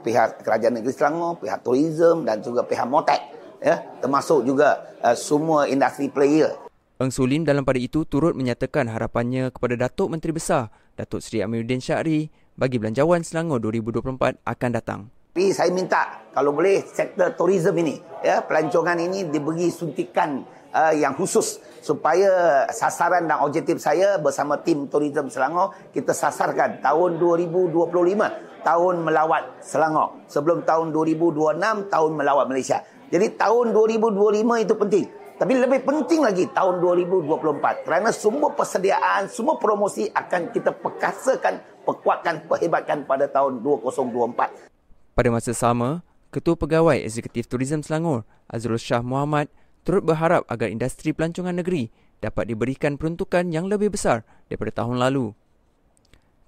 pihak 0.00 0.40
kerajaan 0.40 0.80
negeri 0.80 0.94
Selangor, 0.96 1.36
pihak 1.36 1.60
tourism 1.60 2.24
dan 2.24 2.40
juga 2.40 2.64
pihak 2.64 2.88
Motek 2.88 3.37
ya, 3.62 3.84
termasuk 4.02 4.46
juga 4.46 4.94
uh, 5.02 5.16
semua 5.18 5.66
industri 5.70 6.10
player. 6.10 6.54
Eng 6.98 7.14
Sulin 7.14 7.46
dalam 7.46 7.62
pada 7.62 7.78
itu 7.78 8.02
turut 8.02 8.34
menyatakan 8.34 8.90
harapannya 8.90 9.54
kepada 9.54 9.86
Datuk 9.86 10.10
Menteri 10.10 10.34
Besar 10.34 10.66
Datuk 10.98 11.22
Seri 11.22 11.46
Amiruddin 11.46 11.78
Syahri 11.78 12.26
bagi 12.58 12.82
Belanjawan 12.82 13.22
Selangor 13.22 13.62
2024 13.62 14.42
akan 14.42 14.70
datang. 14.74 15.00
Tapi 15.30 15.54
saya 15.54 15.70
minta 15.70 16.26
kalau 16.34 16.50
boleh 16.50 16.82
sektor 16.82 17.30
tourism 17.38 17.78
ini, 17.78 18.02
ya 18.26 18.42
pelancongan 18.42 18.98
ini 18.98 19.30
diberi 19.30 19.70
suntikan 19.70 20.42
uh, 20.74 20.90
yang 20.90 21.14
khusus 21.14 21.62
supaya 21.78 22.66
sasaran 22.74 23.30
dan 23.30 23.38
objektif 23.46 23.78
saya 23.78 24.18
bersama 24.18 24.58
tim 24.58 24.90
tourism 24.90 25.30
Selangor 25.30 25.78
kita 25.94 26.10
sasarkan 26.10 26.82
tahun 26.82 27.22
2025 27.22 28.66
tahun 28.66 28.94
melawat 29.06 29.62
Selangor 29.62 30.18
sebelum 30.26 30.66
tahun 30.66 30.90
2026 30.90 31.94
tahun 31.94 32.10
melawat 32.18 32.50
Malaysia. 32.50 32.82
Jadi 33.08 33.26
tahun 33.40 33.72
2025 33.72 34.64
itu 34.64 34.74
penting. 34.76 35.06
Tapi 35.38 35.52
lebih 35.54 35.86
penting 35.86 36.20
lagi 36.26 36.50
tahun 36.50 36.82
2024 36.82 37.86
kerana 37.86 38.10
semua 38.10 38.50
persediaan, 38.50 39.30
semua 39.30 39.54
promosi 39.54 40.10
akan 40.10 40.50
kita 40.50 40.74
perkasakan, 40.74 41.62
perkuatkan, 41.86 42.50
perhebatkan 42.50 43.06
pada 43.06 43.30
tahun 43.30 43.62
2024. 43.62 45.14
Pada 45.14 45.28
masa 45.30 45.54
sama, 45.54 46.02
Ketua 46.34 46.58
Pegawai 46.58 46.98
Eksekutif 47.06 47.46
Turism 47.46 47.86
Selangor, 47.86 48.26
Azrul 48.50 48.82
Shah 48.82 48.98
Muhammad, 48.98 49.46
turut 49.86 50.02
berharap 50.02 50.42
agar 50.50 50.74
industri 50.74 51.14
pelancongan 51.14 51.54
negeri 51.54 51.94
dapat 52.18 52.50
diberikan 52.50 52.98
peruntukan 52.98 53.48
yang 53.54 53.70
lebih 53.70 53.94
besar 53.94 54.26
daripada 54.50 54.82
tahun 54.82 54.98
lalu. 54.98 55.38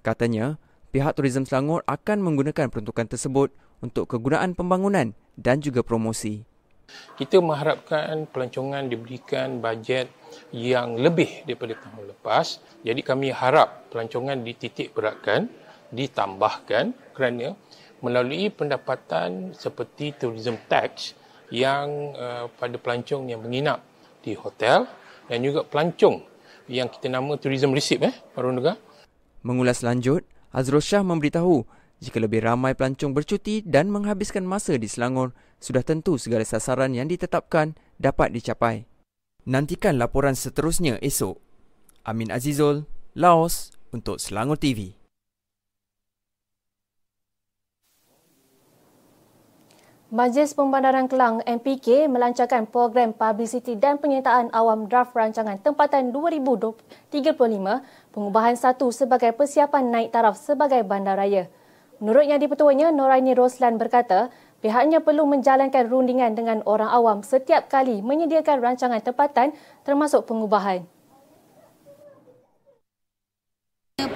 Katanya, 0.03 0.59
pihak 0.91 1.15
Turism 1.15 1.47
Selangor 1.47 1.79
akan 1.87 2.19
menggunakan 2.19 2.67
peruntukan 2.67 3.07
tersebut 3.07 3.55
untuk 3.79 4.11
kegunaan 4.11 4.51
pembangunan 4.51 5.15
dan 5.39 5.63
juga 5.63 5.79
promosi. 5.79 6.50
Kita 7.15 7.37
mengharapkan 7.37 8.25
pelancongan 8.25 8.87
diberikan 8.89 9.61
bajet 9.61 10.09
yang 10.55 10.97
lebih 10.97 11.45
daripada 11.45 11.77
tahun 11.77 12.11
lepas. 12.15 12.63
Jadi 12.81 13.01
kami 13.05 13.29
harap 13.29 13.91
pelancongan 13.93 14.41
dititik 14.41 14.95
beratkan, 14.95 15.51
ditambahkan 15.91 16.95
kerana 17.13 17.53
melalui 18.01 18.49
pendapatan 18.49 19.53
seperti 19.53 20.17
tourism 20.17 20.57
tax 20.65 21.13
yang 21.53 22.15
uh, 22.17 22.49
pada 22.57 22.79
pelancong 22.79 23.29
yang 23.29 23.43
menginap 23.43 23.83
di 24.23 24.33
hotel 24.33 24.87
dan 25.27 25.43
juga 25.43 25.61
pelancong 25.67 26.23
yang 26.71 26.87
kita 26.87 27.11
nama 27.11 27.35
tourism 27.37 27.75
receipt 27.75 28.01
eh 28.01 28.15
Marunega. 28.33 28.79
Mengulas 29.43 29.83
lanjut, 29.83 30.23
Azrul 30.55 30.81
Shah 30.81 31.03
memberitahu 31.03 31.67
jika 32.01 32.17
lebih 32.17 32.41
ramai 32.41 32.73
pelancong 32.73 33.13
bercuti 33.13 33.61
dan 33.61 33.93
menghabiskan 33.93 34.41
masa 34.41 34.73
di 34.73 34.89
Selangor, 34.89 35.37
sudah 35.61 35.85
tentu 35.85 36.17
segala 36.17 36.41
sasaran 36.41 36.91
yang 36.91 37.05
ditetapkan 37.05 37.77
dapat 38.01 38.33
dicapai. 38.33 38.89
Nantikan 39.45 40.01
laporan 40.01 40.33
seterusnya 40.33 40.97
esok. 40.99 41.37
Amin 42.01 42.33
Azizul, 42.33 42.89
Laos 43.13 43.77
untuk 43.93 44.17
Selangor 44.17 44.57
TV. 44.57 44.97
Majlis 50.11 50.51
Pembandaran 50.51 51.07
Kelang 51.07 51.39
MPK 51.47 52.11
melancarkan 52.11 52.67
program 52.67 53.15
publicity 53.15 53.79
dan 53.79 53.95
penyertaan 53.95 54.51
awam 54.51 54.91
draft 54.91 55.15
rancangan 55.15 55.55
tempatan 55.63 56.11
2035 56.11 57.15
pengubahan 58.11 58.59
satu 58.59 58.91
sebagai 58.91 59.31
persiapan 59.31 59.87
naik 59.87 60.11
taraf 60.11 60.35
sebagai 60.35 60.83
bandaraya. 60.83 61.47
Menurutnya 62.03 62.35
di 62.35 62.51
petuanya, 62.51 62.91
Noraini 62.91 63.31
Roslan 63.31 63.79
berkata, 63.79 64.35
pihaknya 64.61 65.01
perlu 65.01 65.25
menjalankan 65.25 65.89
rundingan 65.89 66.37
dengan 66.37 66.61
orang 66.69 66.87
awam 66.87 67.25
setiap 67.25 67.67
kali 67.67 67.99
menyediakan 68.05 68.61
rancangan 68.61 69.01
tempatan 69.01 69.57
termasuk 69.83 70.29
pengubahan. 70.29 70.85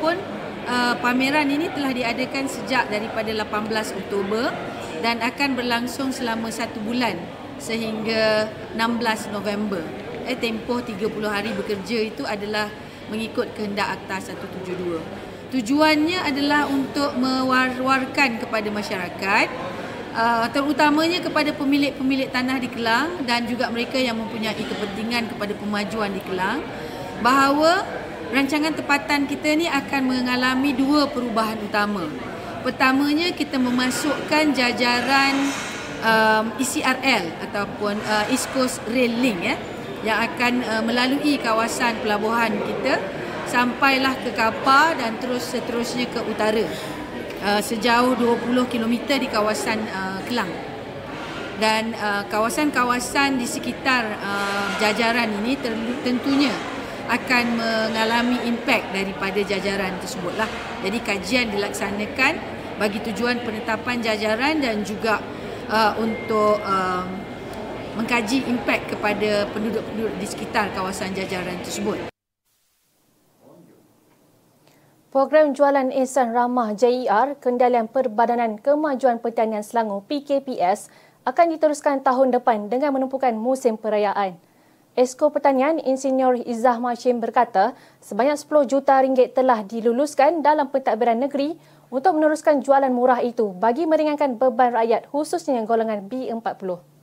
pun 0.05 0.17
uh, 0.65 0.93
pameran 1.01 1.49
ini 1.49 1.69
telah 1.73 1.89
diadakan 1.93 2.45
sejak 2.49 2.89
daripada 2.89 3.29
18 3.33 4.01
Oktober 4.05 4.53
dan 5.01 5.21
akan 5.21 5.57
berlangsung 5.57 6.09
selama 6.09 6.49
satu 6.49 6.81
bulan 6.81 7.17
sehingga 7.57 8.49
16 8.77 9.33
November. 9.33 9.81
Eh, 10.25 10.37
tempoh 10.37 10.81
30 10.81 11.05
hari 11.29 11.53
bekerja 11.53 11.97
itu 12.01 12.25
adalah 12.25 12.69
mengikut 13.13 13.53
kehendak 13.53 14.01
Akta 14.01 14.33
172. 14.33 15.01
Tujuannya 15.53 16.25
adalah 16.25 16.65
untuk 16.65 17.13
mewar-warkan 17.21 18.41
kepada 18.41 18.69
masyarakat 18.73 19.47
uh, 20.15 20.47
terutamanya 20.49 21.19
kepada 21.19 21.51
pemilik-pemilik 21.51 22.31
tanah 22.31 22.57
di 22.57 22.71
Kelang 22.71 23.27
dan 23.27 23.45
juga 23.45 23.67
mereka 23.69 23.99
yang 23.99 24.15
mempunyai 24.15 24.57
kepentingan 24.57 25.35
kepada 25.35 25.53
pemajuan 25.59 26.15
di 26.15 26.21
Kelang 26.23 26.63
bahawa 27.19 27.83
rancangan 28.31 28.73
tempatan 28.73 29.27
kita 29.29 29.53
ni 29.53 29.67
akan 29.69 30.01
mengalami 30.07 30.71
dua 30.73 31.11
perubahan 31.11 31.59
utama. 31.61 32.07
Pertamanya 32.65 33.29
kita 33.29 33.61
memasukkan 33.61 34.57
jajaran 34.57 35.35
um, 36.01 36.45
ECRL 36.57 37.29
ataupun 37.45 37.93
uh, 38.01 38.33
East 38.33 38.49
Coast 38.57 38.81
Rail 38.89 39.13
Link 39.21 39.39
ya 39.45 39.55
yang 40.01 40.17
akan 40.21 40.53
uh, 40.65 40.81
melalui 40.81 41.37
kawasan 41.37 42.01
pelabuhan 42.01 42.57
kita 42.57 42.97
sampailah 43.45 44.17
ke 44.25 44.33
Kapar 44.33 44.97
dan 44.97 45.21
terus 45.21 45.45
seterusnya 45.45 46.09
ke 46.09 46.25
utara 46.25 46.65
uh, 47.45 47.61
sejauh 47.61 48.17
20 48.17 48.57
km 48.73 48.95
di 49.21 49.29
kawasan 49.29 49.79
uh, 49.93 50.19
Kelang. 50.25 50.49
Dan 51.55 51.95
uh, 51.95 52.27
kawasan-kawasan 52.27 53.39
di 53.39 53.47
sekitar 53.47 54.19
uh, 54.19 54.75
jajaran 54.81 55.31
ini 55.45 55.55
tentunya 56.03 56.51
akan 57.05 57.61
mengalami 57.61 58.41
impak 58.49 58.89
daripada 58.89 59.39
jajaran 59.45 59.93
tersebutlah. 60.01 60.49
Jadi 60.81 60.97
kajian 61.05 61.53
dilaksanakan 61.53 62.33
bagi 62.81 62.99
tujuan 63.07 63.39
penetapan 63.45 64.01
jajaran 64.01 64.59
dan 64.59 64.83
juga 64.83 65.21
uh, 65.69 65.93
untuk 66.01 66.59
uh, 66.65 67.05
mengkaji 67.95 68.43
impak 68.51 68.91
kepada 68.91 69.47
penduduk-penduduk 69.55 70.13
di 70.19 70.27
sekitar 70.27 70.75
kawasan 70.75 71.15
jajaran 71.15 71.55
tersebut. 71.63 72.14
Program 75.15 75.55
Jualan 75.55 75.95
Insan 75.95 76.35
Ramah 76.35 76.75
JER 76.75 77.39
Kendalian 77.39 77.87
Perbadanan 77.87 78.59
Kemajuan 78.59 79.23
Pertanian 79.23 79.63
Selangor 79.63 80.03
PKPS 80.11 80.91
akan 81.23 81.55
diteruskan 81.55 82.03
tahun 82.03 82.35
depan 82.35 82.67
dengan 82.67 82.91
menumpukan 82.91 83.31
musim 83.31 83.79
perayaan. 83.79 84.35
Esko 84.91 85.31
Pertanian 85.31 85.79
Insinyur 85.79 86.43
Izzah 86.43 86.83
Mashim 86.83 87.23
berkata, 87.23 87.79
sebanyak 88.03 88.35
10 88.35 88.67
juta 88.67 88.99
ringgit 88.99 89.31
telah 89.31 89.63
diluluskan 89.63 90.43
dalam 90.43 90.67
pentadbiran 90.67 91.23
negeri 91.23 91.55
untuk 91.87 92.19
meneruskan 92.19 92.59
jualan 92.59 92.91
murah 92.91 93.23
itu 93.23 93.55
bagi 93.55 93.87
meringankan 93.87 94.35
beban 94.35 94.75
rakyat 94.75 95.07
khususnya 95.15 95.63
golongan 95.63 96.11
B40. 96.11 96.94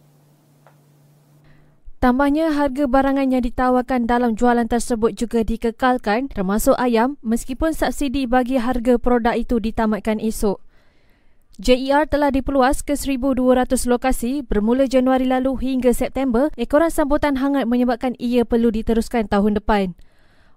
Tambahnya, 2.03 2.51
harga 2.51 2.91
barangan 2.91 3.31
yang 3.31 3.47
ditawarkan 3.47 4.11
dalam 4.11 4.35
jualan 4.35 4.67
tersebut 4.67 5.15
juga 5.15 5.47
dikekalkan 5.47 6.35
termasuk 6.35 6.75
ayam 6.75 7.15
meskipun 7.23 7.79
subsidi 7.79 8.27
bagi 8.27 8.59
harga 8.59 8.99
produk 8.99 9.39
itu 9.39 9.63
ditamatkan 9.63 10.19
esok. 10.19 10.59
JER 11.63 12.11
telah 12.11 12.35
diperluas 12.35 12.83
ke 12.83 12.99
1,200 12.99 13.87
lokasi 13.87 14.43
bermula 14.43 14.91
Januari 14.91 15.31
lalu 15.31 15.55
hingga 15.63 15.95
September. 15.95 16.51
Ekoran 16.59 16.91
sambutan 16.91 17.39
hangat 17.39 17.71
menyebabkan 17.71 18.19
ia 18.19 18.43
perlu 18.43 18.75
diteruskan 18.75 19.31
tahun 19.31 19.63
depan. 19.63 19.95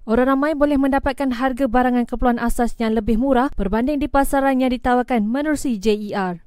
Orang 0.10 0.34
ramai 0.34 0.58
boleh 0.58 0.82
mendapatkan 0.82 1.30
harga 1.30 1.70
barangan 1.70 2.10
keperluan 2.10 2.42
asas 2.42 2.74
yang 2.82 2.98
lebih 2.98 3.22
murah 3.22 3.54
berbanding 3.54 4.02
di 4.02 4.10
pasaran 4.10 4.66
yang 4.66 4.74
ditawarkan 4.74 5.30
menerusi 5.30 5.78
JER. 5.78 6.45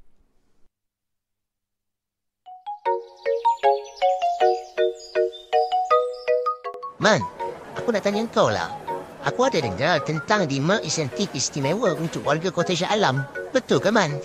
Man, 6.98 7.22
aku 7.78 7.94
nak 7.94 8.02
tanya 8.02 8.26
kau 8.26 8.50
lah. 8.50 8.74
Aku 9.22 9.46
ada 9.46 9.62
dengar 9.62 10.02
tentang 10.02 10.50
lima 10.50 10.82
insentif 10.82 11.30
istimewa 11.30 11.94
untuk 11.94 12.26
warga 12.26 12.50
Kota 12.50 12.74
Shah 12.74 12.90
Alam. 12.90 13.22
Betul 13.54 13.78
ke, 13.78 13.94
Man? 13.94 14.18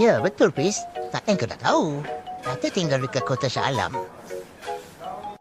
Ya, 0.00 0.16
betul, 0.24 0.48
Pris. 0.48 0.80
Takkan 1.12 1.36
kau 1.36 1.44
tak 1.44 1.60
tahu. 1.60 2.00
Kata 2.40 2.72
tinggal 2.72 3.04
dekat 3.04 3.28
Kota 3.28 3.52
Shah 3.52 3.68
Alam. 3.68 4.00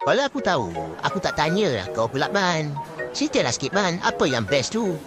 Kalau 0.04 0.24
aku 0.28 0.44
tahu, 0.44 0.68
aku 1.00 1.24
tak 1.24 1.40
tanya 1.40 1.80
lah 1.80 1.88
kau 1.96 2.12
pula, 2.12 2.28
Man. 2.28 2.76
Ceritalah 3.16 3.56
sikit, 3.56 3.72
Man. 3.72 4.04
Apa 4.04 4.28
yang 4.28 4.44
best 4.44 4.76
tu? 4.76 5.00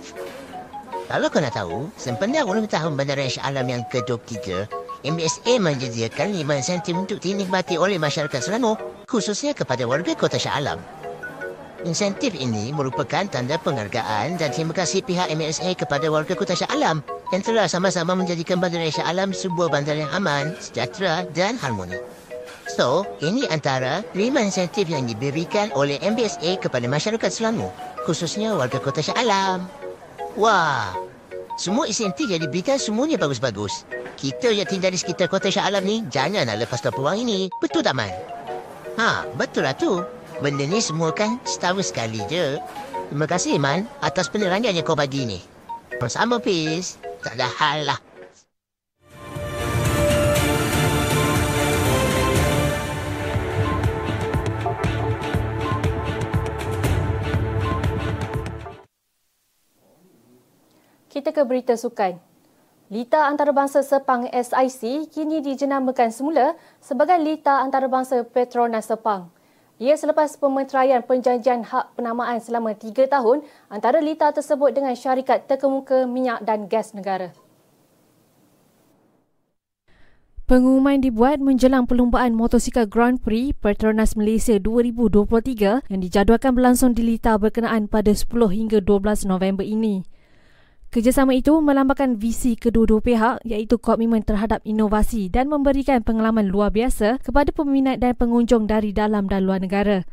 Kalau 1.05 1.29
kau 1.29 1.45
nak 1.45 1.53
tahu, 1.53 1.93
sempena 2.01 2.49
ulang 2.49 2.65
tahun 2.65 2.97
Bandaran 2.97 3.29
Shah 3.29 3.45
Alam 3.45 3.69
yang 3.69 3.85
ke-23, 3.93 4.65
MBSA 5.05 5.61
menyediakan 5.61 6.33
lima 6.33 6.57
insentif 6.57 6.97
untuk 6.97 7.21
dinikmati 7.21 7.77
oleh 7.77 8.01
masyarakat 8.01 8.41
Selangor, 8.41 8.81
khususnya 9.05 9.53
kepada 9.53 9.85
warga 9.85 10.17
Kota 10.17 10.41
Shah 10.41 10.57
Alam. 10.57 10.81
Insentif 11.85 12.33
ini 12.33 12.73
merupakan 12.73 13.29
tanda 13.29 13.61
penghargaan 13.61 14.41
dan 14.41 14.49
terima 14.49 14.73
kasih 14.73 15.05
pihak 15.05 15.29
MSA 15.29 15.77
kepada 15.77 16.09
warga 16.09 16.33
Kota 16.33 16.57
Shah 16.57 16.73
Alam 16.73 17.05
yang 17.37 17.45
telah 17.45 17.69
sama-sama 17.69 18.17
menjadikan 18.17 18.57
Bandar 18.57 18.81
Shah 18.89 19.05
Alam 19.05 19.37
sebuah 19.37 19.69
bandar 19.69 19.93
yang 19.93 20.09
aman, 20.17 20.57
sejahtera 20.57 21.29
dan 21.37 21.61
harmoni. 21.61 22.01
So, 22.73 23.05
ini 23.21 23.45
antara 23.53 24.01
lima 24.17 24.41
insentif 24.41 24.89
yang 24.89 25.05
diberikan 25.05 25.69
oleh 25.77 26.01
MBSA 26.01 26.65
kepada 26.65 26.89
masyarakat 26.89 27.29
Selangor, 27.29 27.69
khususnya 28.09 28.57
warga 28.57 28.81
Kota 28.81 29.05
Shah 29.05 29.21
Alam. 29.21 29.69
Wah, 30.41 30.97
semua 31.55 31.87
insentif 31.87 32.27
yang 32.27 32.43
diberikan 32.43 32.83
semuanya 32.83 33.15
bagus-bagus. 33.15 33.87
Kita 34.19 34.51
yang 34.51 34.67
tinggal 34.67 34.91
di 34.91 34.99
sekitar 34.99 35.31
Kota 35.31 35.55
Shah 35.55 35.71
Alam 35.71 35.87
ni 35.87 36.03
jangan 36.11 36.51
nak 36.51 36.59
lepas 36.59 36.83
peluang 36.83 37.23
ini. 37.23 37.47
Betul 37.63 37.87
tak, 37.87 37.95
Man? 37.95 38.11
Ha, 38.99 39.27
betul 39.39 39.63
lah 39.67 39.75
tu. 39.75 40.03
Benda 40.43 40.67
ni 40.67 40.83
semua 40.83 41.15
kan 41.15 41.39
setahun 41.47 41.95
sekali 41.95 42.19
je. 42.27 42.59
Terima 43.11 43.27
kasih, 43.31 43.63
Man, 43.63 43.87
atas 44.03 44.27
penerangan 44.27 44.75
yang 44.75 44.83
kau 44.83 44.99
bagi 44.99 45.23
ni. 45.23 45.39
Bersama, 46.03 46.43
Peace. 46.43 46.99
Tak 47.23 47.39
ada 47.39 47.47
hal 47.47 47.87
lah. 47.87 47.99
Kita 61.15 61.31
ke 61.31 61.47
berita 61.47 61.79
sukan. 61.79 62.19
Lita 62.91 63.31
Antarabangsa 63.31 63.87
Sepang 63.87 64.27
SIC 64.27 65.15
kini 65.15 65.47
dijenamakan 65.47 66.11
semula 66.11 66.59
sebagai 66.83 67.15
Lita 67.23 67.63
Antarabangsa 67.63 68.27
Petronas 68.27 68.91
Sepang. 68.91 69.31
Ia 69.79 69.95
selepas 69.95 70.35
pemeteraian 70.35 71.07
penjanjian 71.07 71.71
hak 71.71 71.95
penamaan 71.95 72.43
selama 72.43 72.75
tiga 72.75 73.07
tahun 73.07 73.47
antara 73.71 74.03
Lita 74.03 74.35
tersebut 74.35 74.75
dengan 74.75 74.99
syarikat 74.99 75.47
terkemuka 75.47 76.03
minyak 76.11 76.43
dan 76.43 76.67
gas 76.67 76.91
negara. 76.99 77.31
Pengumuman 80.51 80.99
dibuat 80.99 81.39
menjelang 81.39 81.87
perlumbaan 81.87 82.35
motosikal 82.35 82.91
Grand 82.91 83.23
Prix 83.23 83.55
Petronas 83.63 84.19
Malaysia 84.19 84.59
2023 84.59 85.87
yang 85.95 86.01
dijadualkan 86.03 86.59
berlangsung 86.59 86.91
di 86.91 87.07
Lita 87.07 87.39
berkenaan 87.39 87.87
pada 87.87 88.11
10 88.11 88.27
hingga 88.51 88.83
12 88.83 89.31
November 89.31 89.63
ini. 89.63 90.03
Kerjasama 90.95 91.35
itu 91.35 91.51
melambangkan 91.59 92.15
visi 92.23 92.55
kedua-dua 92.55 93.03
pihak 93.03 93.43
iaitu 93.43 93.83
komitmen 93.83 94.23
terhadap 94.23 94.63
inovasi 94.63 95.27
dan 95.27 95.51
memberikan 95.51 96.07
pengalaman 96.07 96.47
luar 96.47 96.71
biasa 96.71 97.19
kepada 97.19 97.51
peminat 97.51 97.99
dan 97.99 98.15
pengunjung 98.15 98.71
dari 98.71 98.95
dalam 98.95 99.27
dan 99.27 99.43
luar 99.43 99.59
negara. 99.59 100.07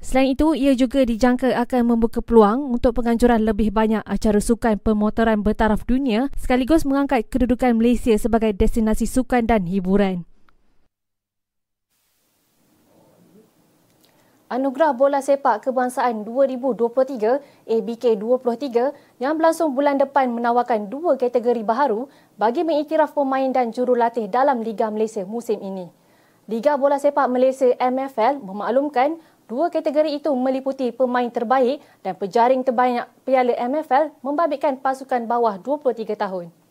Selain 0.00 0.32
itu, 0.32 0.56
ia 0.56 0.72
juga 0.72 1.04
dijangka 1.04 1.52
akan 1.52 1.92
membuka 1.92 2.24
peluang 2.24 2.64
untuk 2.64 2.96
penganjuran 2.96 3.44
lebih 3.44 3.76
banyak 3.76 4.00
acara 4.08 4.40
sukan 4.40 4.80
pemotoran 4.80 5.44
bertaraf 5.44 5.84
dunia 5.84 6.32
sekaligus 6.32 6.88
mengangkat 6.88 7.28
kedudukan 7.28 7.76
Malaysia 7.76 8.16
sebagai 8.16 8.56
destinasi 8.56 9.04
sukan 9.04 9.44
dan 9.44 9.68
hiburan. 9.68 10.24
Anugerah 14.46 14.94
Bola 14.94 15.18
Sepak 15.18 15.66
Kebangsaan 15.66 16.22
2023 16.22 17.66
ABK 17.66 18.14
23 18.14 18.94
yang 19.18 19.34
berlangsung 19.34 19.74
bulan 19.74 19.98
depan 19.98 20.30
menawarkan 20.30 20.86
dua 20.86 21.18
kategori 21.18 21.66
baharu 21.66 22.06
bagi 22.38 22.62
mengiktiraf 22.62 23.10
pemain 23.10 23.50
dan 23.50 23.74
jurulatih 23.74 24.30
dalam 24.30 24.62
Liga 24.62 24.86
Malaysia 24.86 25.26
musim 25.26 25.58
ini. 25.58 25.90
Liga 26.46 26.78
Bola 26.78 27.02
Sepak 27.02 27.26
Malaysia 27.26 27.74
MFL 27.74 28.38
memaklumkan 28.38 29.18
dua 29.50 29.66
kategori 29.66 30.14
itu 30.14 30.30
meliputi 30.38 30.94
pemain 30.94 31.26
terbaik 31.26 31.82
dan 32.06 32.14
pejaring 32.14 32.62
terbanyak 32.62 33.10
Piala 33.26 33.50
MFL 33.50 34.14
membabitkan 34.22 34.78
pasukan 34.78 35.26
bawah 35.26 35.58
23 35.58 36.14
tahun. 36.14 36.65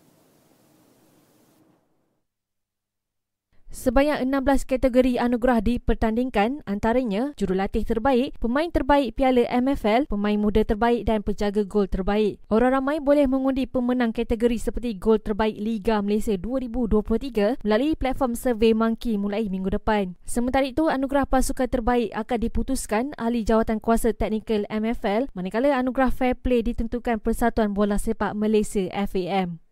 Sebanyak 3.75 4.23
16 4.23 4.71
kategori 4.71 5.19
anugerah 5.19 5.59
dipertandingkan 5.59 6.63
antaranya 6.63 7.35
jurulatih 7.35 7.83
terbaik, 7.83 8.31
pemain 8.39 8.71
terbaik 8.71 9.19
Piala 9.19 9.43
MFL, 9.51 10.07
pemain 10.07 10.39
muda 10.39 10.63
terbaik 10.63 11.03
dan 11.03 11.19
penjaga 11.19 11.67
gol 11.67 11.83
terbaik. 11.83 12.39
Orang 12.47 12.71
ramai 12.71 13.03
boleh 13.03 13.27
mengundi 13.27 13.67
pemenang 13.67 14.15
kategori 14.15 14.63
seperti 14.63 14.95
gol 14.95 15.19
terbaik 15.19 15.59
Liga 15.59 15.99
Malaysia 15.99 16.39
2023 16.39 17.67
melalui 17.67 17.99
platform 17.99 18.39
Survey 18.39 18.71
Monkey 18.71 19.19
mulai 19.19 19.51
minggu 19.51 19.67
depan. 19.67 20.15
Sementara 20.23 20.63
itu, 20.63 20.87
anugerah 20.87 21.27
pasukan 21.27 21.67
terbaik 21.67 22.15
akan 22.15 22.39
diputuskan 22.39 23.03
ahli 23.19 23.43
jawatan 23.43 23.83
kuasa 23.83 24.15
teknikal 24.15 24.63
MFL 24.71 25.27
manakala 25.35 25.75
anugerah 25.75 26.15
Fair 26.15 26.39
Play 26.39 26.63
ditentukan 26.63 27.19
Persatuan 27.19 27.75
Bola 27.75 27.99
Sepak 27.99 28.39
Malaysia 28.39 28.87
FAM. 28.95 29.64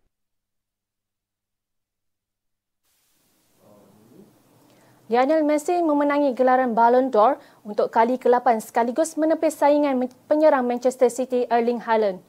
Lionel 5.04 5.44
Messi 5.44 5.84
memenangi 5.84 6.32
gelaran 6.32 6.72
Ballon 6.72 7.12
d'Or 7.12 7.36
untuk 7.60 7.92
kali 7.92 8.16
ke-8 8.16 8.64
sekaligus 8.64 9.20
menepis 9.20 9.52
saingan 9.52 10.00
penyerang 10.24 10.64
Manchester 10.64 11.12
City 11.12 11.44
Erling 11.52 11.84
Haaland. 11.84 12.24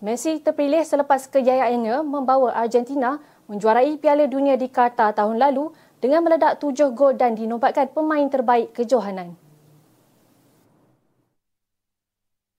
Messi 0.00 0.40
terpilih 0.40 0.80
selepas 0.88 1.28
kejayaannya 1.28 2.00
membawa 2.00 2.56
Argentina 2.56 3.20
menjuarai 3.44 4.00
Piala 4.00 4.24
Dunia 4.24 4.56
di 4.56 4.72
Qatar 4.72 5.12
tahun 5.12 5.36
lalu 5.36 5.68
dengan 6.00 6.24
meledak 6.24 6.64
tujuh 6.64 6.96
gol 6.96 7.12
dan 7.12 7.36
dinobatkan 7.36 7.92
pemain 7.92 8.24
terbaik 8.32 8.72
kejohanan. 8.72 9.36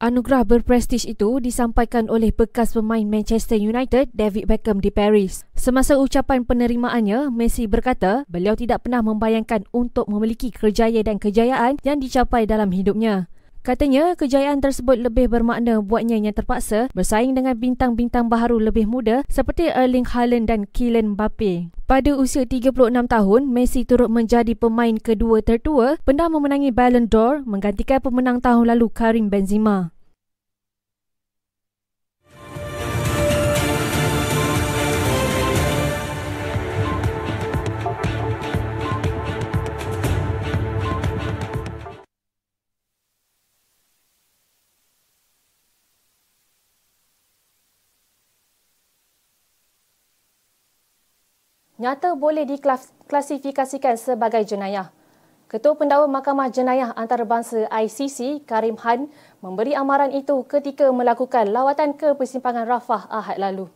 Anugerah 0.06 0.46
berprestij 0.46 1.18
itu 1.18 1.42
disampaikan 1.42 2.14
oleh 2.14 2.30
bekas 2.30 2.78
pemain 2.78 3.02
Manchester 3.02 3.58
United 3.58 4.14
David 4.14 4.46
Beckham 4.46 4.78
di 4.78 4.94
Paris. 4.94 5.42
Semasa 5.58 5.98
ucapan 5.98 6.46
penerimaannya, 6.46 7.34
Messi 7.34 7.66
berkata 7.66 8.22
beliau 8.30 8.54
tidak 8.54 8.86
pernah 8.86 9.02
membayangkan 9.02 9.66
untuk 9.74 10.06
memiliki 10.06 10.54
kerjaya 10.54 11.02
dan 11.02 11.18
kejayaan 11.18 11.82
yang 11.82 11.98
dicapai 11.98 12.46
dalam 12.46 12.70
hidupnya. 12.70 13.34
Katanya, 13.66 14.14
kejayaan 14.14 14.62
tersebut 14.62 15.02
lebih 15.02 15.26
bermakna 15.26 15.82
buatnya 15.82 16.22
yang 16.22 16.38
terpaksa 16.38 16.86
bersaing 16.94 17.34
dengan 17.34 17.58
bintang-bintang 17.58 18.30
baharu 18.30 18.62
lebih 18.62 18.86
muda 18.86 19.26
seperti 19.26 19.74
Erling 19.74 20.06
Haaland 20.06 20.46
dan 20.46 20.70
Kylian 20.70 21.18
Mbappe. 21.18 21.74
Pada 21.90 22.14
usia 22.14 22.46
36 22.46 22.78
tahun, 23.10 23.42
Messi 23.50 23.82
turut 23.82 24.14
menjadi 24.14 24.54
pemain 24.54 24.94
kedua 25.02 25.42
tertua 25.42 25.98
pernah 26.06 26.30
memenangi 26.30 26.70
Ballon 26.70 27.10
d'Or 27.10 27.42
menggantikan 27.42 28.06
pemenang 28.06 28.38
tahun 28.38 28.70
lalu 28.70 28.86
Karim 28.94 29.34
Benzema. 29.34 29.95
Nyata 51.86 52.18
boleh 52.18 52.50
diklasifikasikan 52.50 53.94
sebagai 53.94 54.42
jenayah. 54.42 54.90
Ketua 55.46 55.78
Pendakwa 55.78 56.10
Mahkamah 56.18 56.50
Jenayah 56.50 56.90
Antarabangsa 56.98 57.70
ICC, 57.70 58.50
Karim 58.50 58.82
Han, 58.82 59.14
memberi 59.46 59.78
amaran 59.78 60.10
itu 60.10 60.42
ketika 60.50 60.90
melakukan 60.90 61.54
lawatan 61.54 61.94
ke 61.94 62.18
persimpangan 62.18 62.66
Rafah 62.66 63.06
Ahad 63.14 63.38
lalu. 63.38 63.70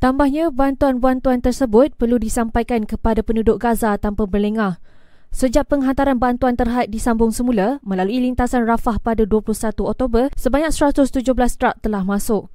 Tambahnya, 0.00 0.48
bantuan-bantuan 0.48 1.44
tersebut 1.44 1.92
perlu 2.00 2.16
disampaikan 2.16 2.88
kepada 2.88 3.20
penduduk 3.20 3.60
Gaza 3.60 4.00
tanpa 4.00 4.24
berlengah. 4.24 4.80
Sejak 5.28 5.68
penghantaran 5.68 6.16
bantuan 6.16 6.56
terhad 6.56 6.88
disambung 6.88 7.30
semula 7.36 7.76
melalui 7.84 8.24
lintasan 8.24 8.64
Rafah 8.64 8.96
pada 8.96 9.28
21 9.28 9.52
Oktober, 9.84 10.32
sebanyak 10.40 10.72
117 10.72 11.20
truk 11.60 11.76
telah 11.84 12.02
masuk. 12.02 12.48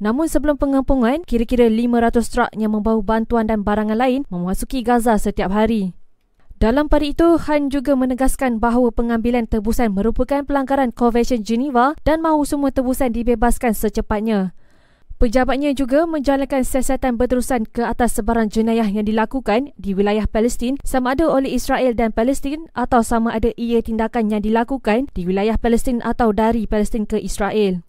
Namun 0.00 0.32
sebelum 0.32 0.56
pengempungan, 0.56 1.20
kira-kira 1.28 1.68
500 1.68 2.32
truk 2.32 2.50
yang 2.56 2.72
membawa 2.72 3.04
bantuan 3.04 3.44
dan 3.44 3.60
barangan 3.60 4.00
lain 4.00 4.24
memasuki 4.32 4.80
Gaza 4.80 5.20
setiap 5.20 5.52
hari. 5.52 5.92
Dalam 6.56 6.88
pada 6.88 7.04
itu, 7.04 7.36
Han 7.48 7.68
juga 7.68 7.92
menegaskan 7.96 8.60
bahawa 8.60 8.92
pengambilan 8.92 9.48
tebusan 9.48 9.92
merupakan 9.92 10.44
pelanggaran 10.44 10.92
Konvensyen 10.92 11.44
Geneva 11.44 11.96
dan 12.04 12.20
mahu 12.24 12.44
semua 12.48 12.72
tebusan 12.72 13.12
dibebaskan 13.12 13.76
secepatnya. 13.76 14.56
Pejabatnya 15.20 15.76
juga 15.76 16.08
menjalankan 16.08 16.64
siasatan 16.64 17.20
berterusan 17.20 17.68
ke 17.68 17.84
atas 17.84 18.16
sebarang 18.16 18.48
jenayah 18.48 18.88
yang 18.88 19.04
dilakukan 19.04 19.76
di 19.76 19.92
wilayah 19.92 20.24
Palestin 20.24 20.80
sama 20.80 21.12
ada 21.12 21.28
oleh 21.28 21.52
Israel 21.52 21.92
dan 21.92 22.08
Palestin 22.08 22.72
atau 22.72 23.04
sama 23.04 23.36
ada 23.36 23.52
ia 23.60 23.84
tindakan 23.84 24.32
yang 24.32 24.40
dilakukan 24.40 25.12
di 25.12 25.28
wilayah 25.28 25.60
Palestin 25.60 26.00
atau 26.00 26.32
dari 26.32 26.64
Palestin 26.64 27.04
ke 27.04 27.20
Israel. 27.20 27.84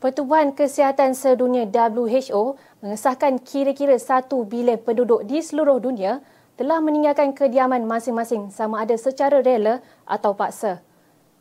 Pertubuhan 0.00 0.56
Kesihatan 0.56 1.12
Sedunia 1.12 1.68
WHO 1.68 2.56
mengesahkan 2.80 3.36
kira-kira 3.36 4.00
1 4.00 4.32
bilion 4.48 4.80
penduduk 4.80 5.28
di 5.28 5.44
seluruh 5.44 5.76
dunia 5.76 6.24
telah 6.56 6.80
meninggalkan 6.80 7.36
kediaman 7.36 7.84
masing-masing 7.84 8.48
sama 8.48 8.80
ada 8.80 8.96
secara 8.96 9.44
rela 9.44 9.84
atau 10.08 10.32
paksa. 10.32 10.80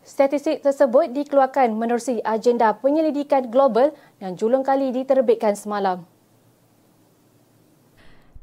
Statistik 0.03 0.59
tersebut 0.59 1.07
dikeluarkan 1.15 1.71
menerusi 1.71 2.19
agenda 2.19 2.75
penyelidikan 2.75 3.47
global 3.47 3.95
yang 4.19 4.35
julung 4.35 4.67
kali 4.67 4.91
diterbitkan 4.91 5.55
semalam. 5.55 6.03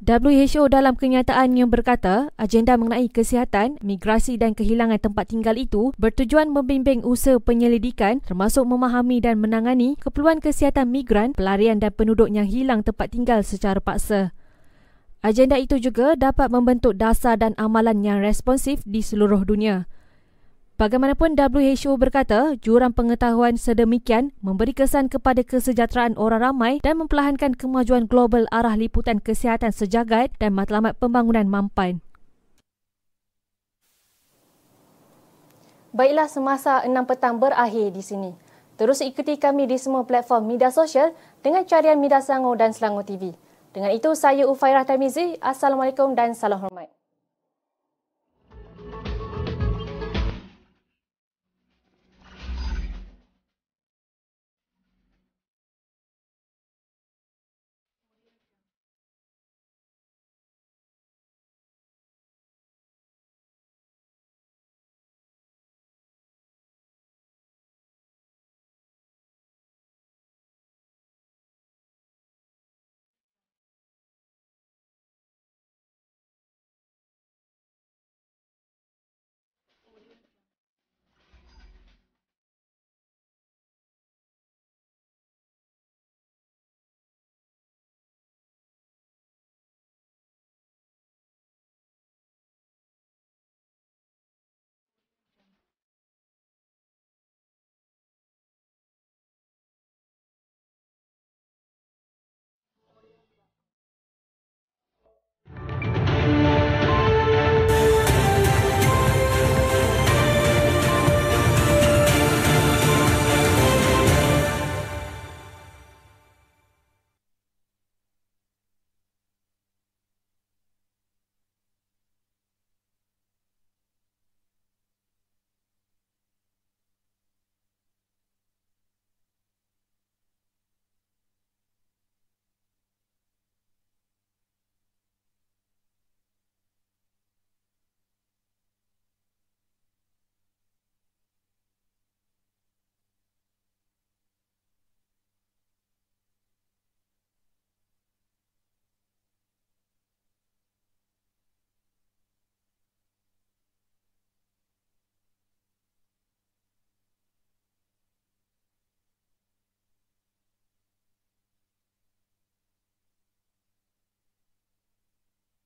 WHO 0.07 0.71
dalam 0.71 0.95
kenyataan 0.95 1.59
yang 1.59 1.67
berkata, 1.67 2.31
agenda 2.39 2.79
mengenai 2.79 3.11
kesihatan, 3.11 3.75
migrasi 3.83 4.39
dan 4.39 4.55
kehilangan 4.55 5.03
tempat 5.03 5.35
tinggal 5.35 5.59
itu 5.59 5.91
bertujuan 5.99 6.47
membimbing 6.47 7.03
usaha 7.03 7.43
penyelidikan 7.43 8.23
termasuk 8.23 8.63
memahami 8.71 9.19
dan 9.19 9.43
menangani 9.43 9.99
keperluan 9.99 10.39
kesihatan 10.39 10.95
migran, 10.95 11.35
pelarian 11.35 11.83
dan 11.83 11.91
penduduk 11.91 12.31
yang 12.31 12.47
hilang 12.47 12.87
tempat 12.87 13.11
tinggal 13.11 13.43
secara 13.43 13.83
paksa. 13.83 14.31
Agenda 15.27 15.59
itu 15.59 15.83
juga 15.83 16.15
dapat 16.15 16.55
membentuk 16.55 16.95
dasar 16.95 17.35
dan 17.35 17.59
amalan 17.59 18.07
yang 18.07 18.23
responsif 18.23 18.87
di 18.87 19.03
seluruh 19.03 19.43
dunia. 19.43 19.91
Bagaimanapun 20.77 21.41
WHO 21.41 21.97
berkata, 21.97 22.53
jurang 22.61 22.93
pengetahuan 22.93 23.57
sedemikian 23.57 24.37
memberi 24.45 24.77
kesan 24.77 25.09
kepada 25.09 25.41
kesejahteraan 25.41 26.21
orang 26.21 26.53
ramai 26.53 26.85
dan 26.85 27.01
memperlahankan 27.01 27.57
kemajuan 27.57 28.05
global 28.05 28.45
arah 28.53 28.77
liputan 28.77 29.17
kesihatan 29.17 29.73
sejagat 29.73 30.37
dan 30.37 30.53
matlamat 30.53 30.93
pembangunan 31.01 31.49
mampan. 31.49 32.05
Baiklah 35.97 36.29
semasa 36.29 36.85
enam 36.85 37.09
petang 37.09 37.41
berakhir 37.41 37.97
di 37.97 38.05
sini. 38.05 38.37
Terus 38.77 39.01
ikuti 39.01 39.41
kami 39.41 39.65
di 39.65 39.81
semua 39.81 40.05
platform 40.05 40.45
media 40.45 40.69
sosial 40.69 41.17
dengan 41.41 41.65
carian 41.65 41.97
Media 41.97 42.21
Selangor 42.21 42.61
dan 42.61 42.77
Selangor 42.77 43.09
TV. 43.09 43.33
Dengan 43.73 43.97
itu, 43.97 44.13
saya 44.13 44.45
Ufairah 44.45 44.85
Tamizi. 44.85 45.41
Assalamualaikum 45.41 46.13
dan 46.13 46.37
salam 46.37 46.61
hormat. 46.61 46.96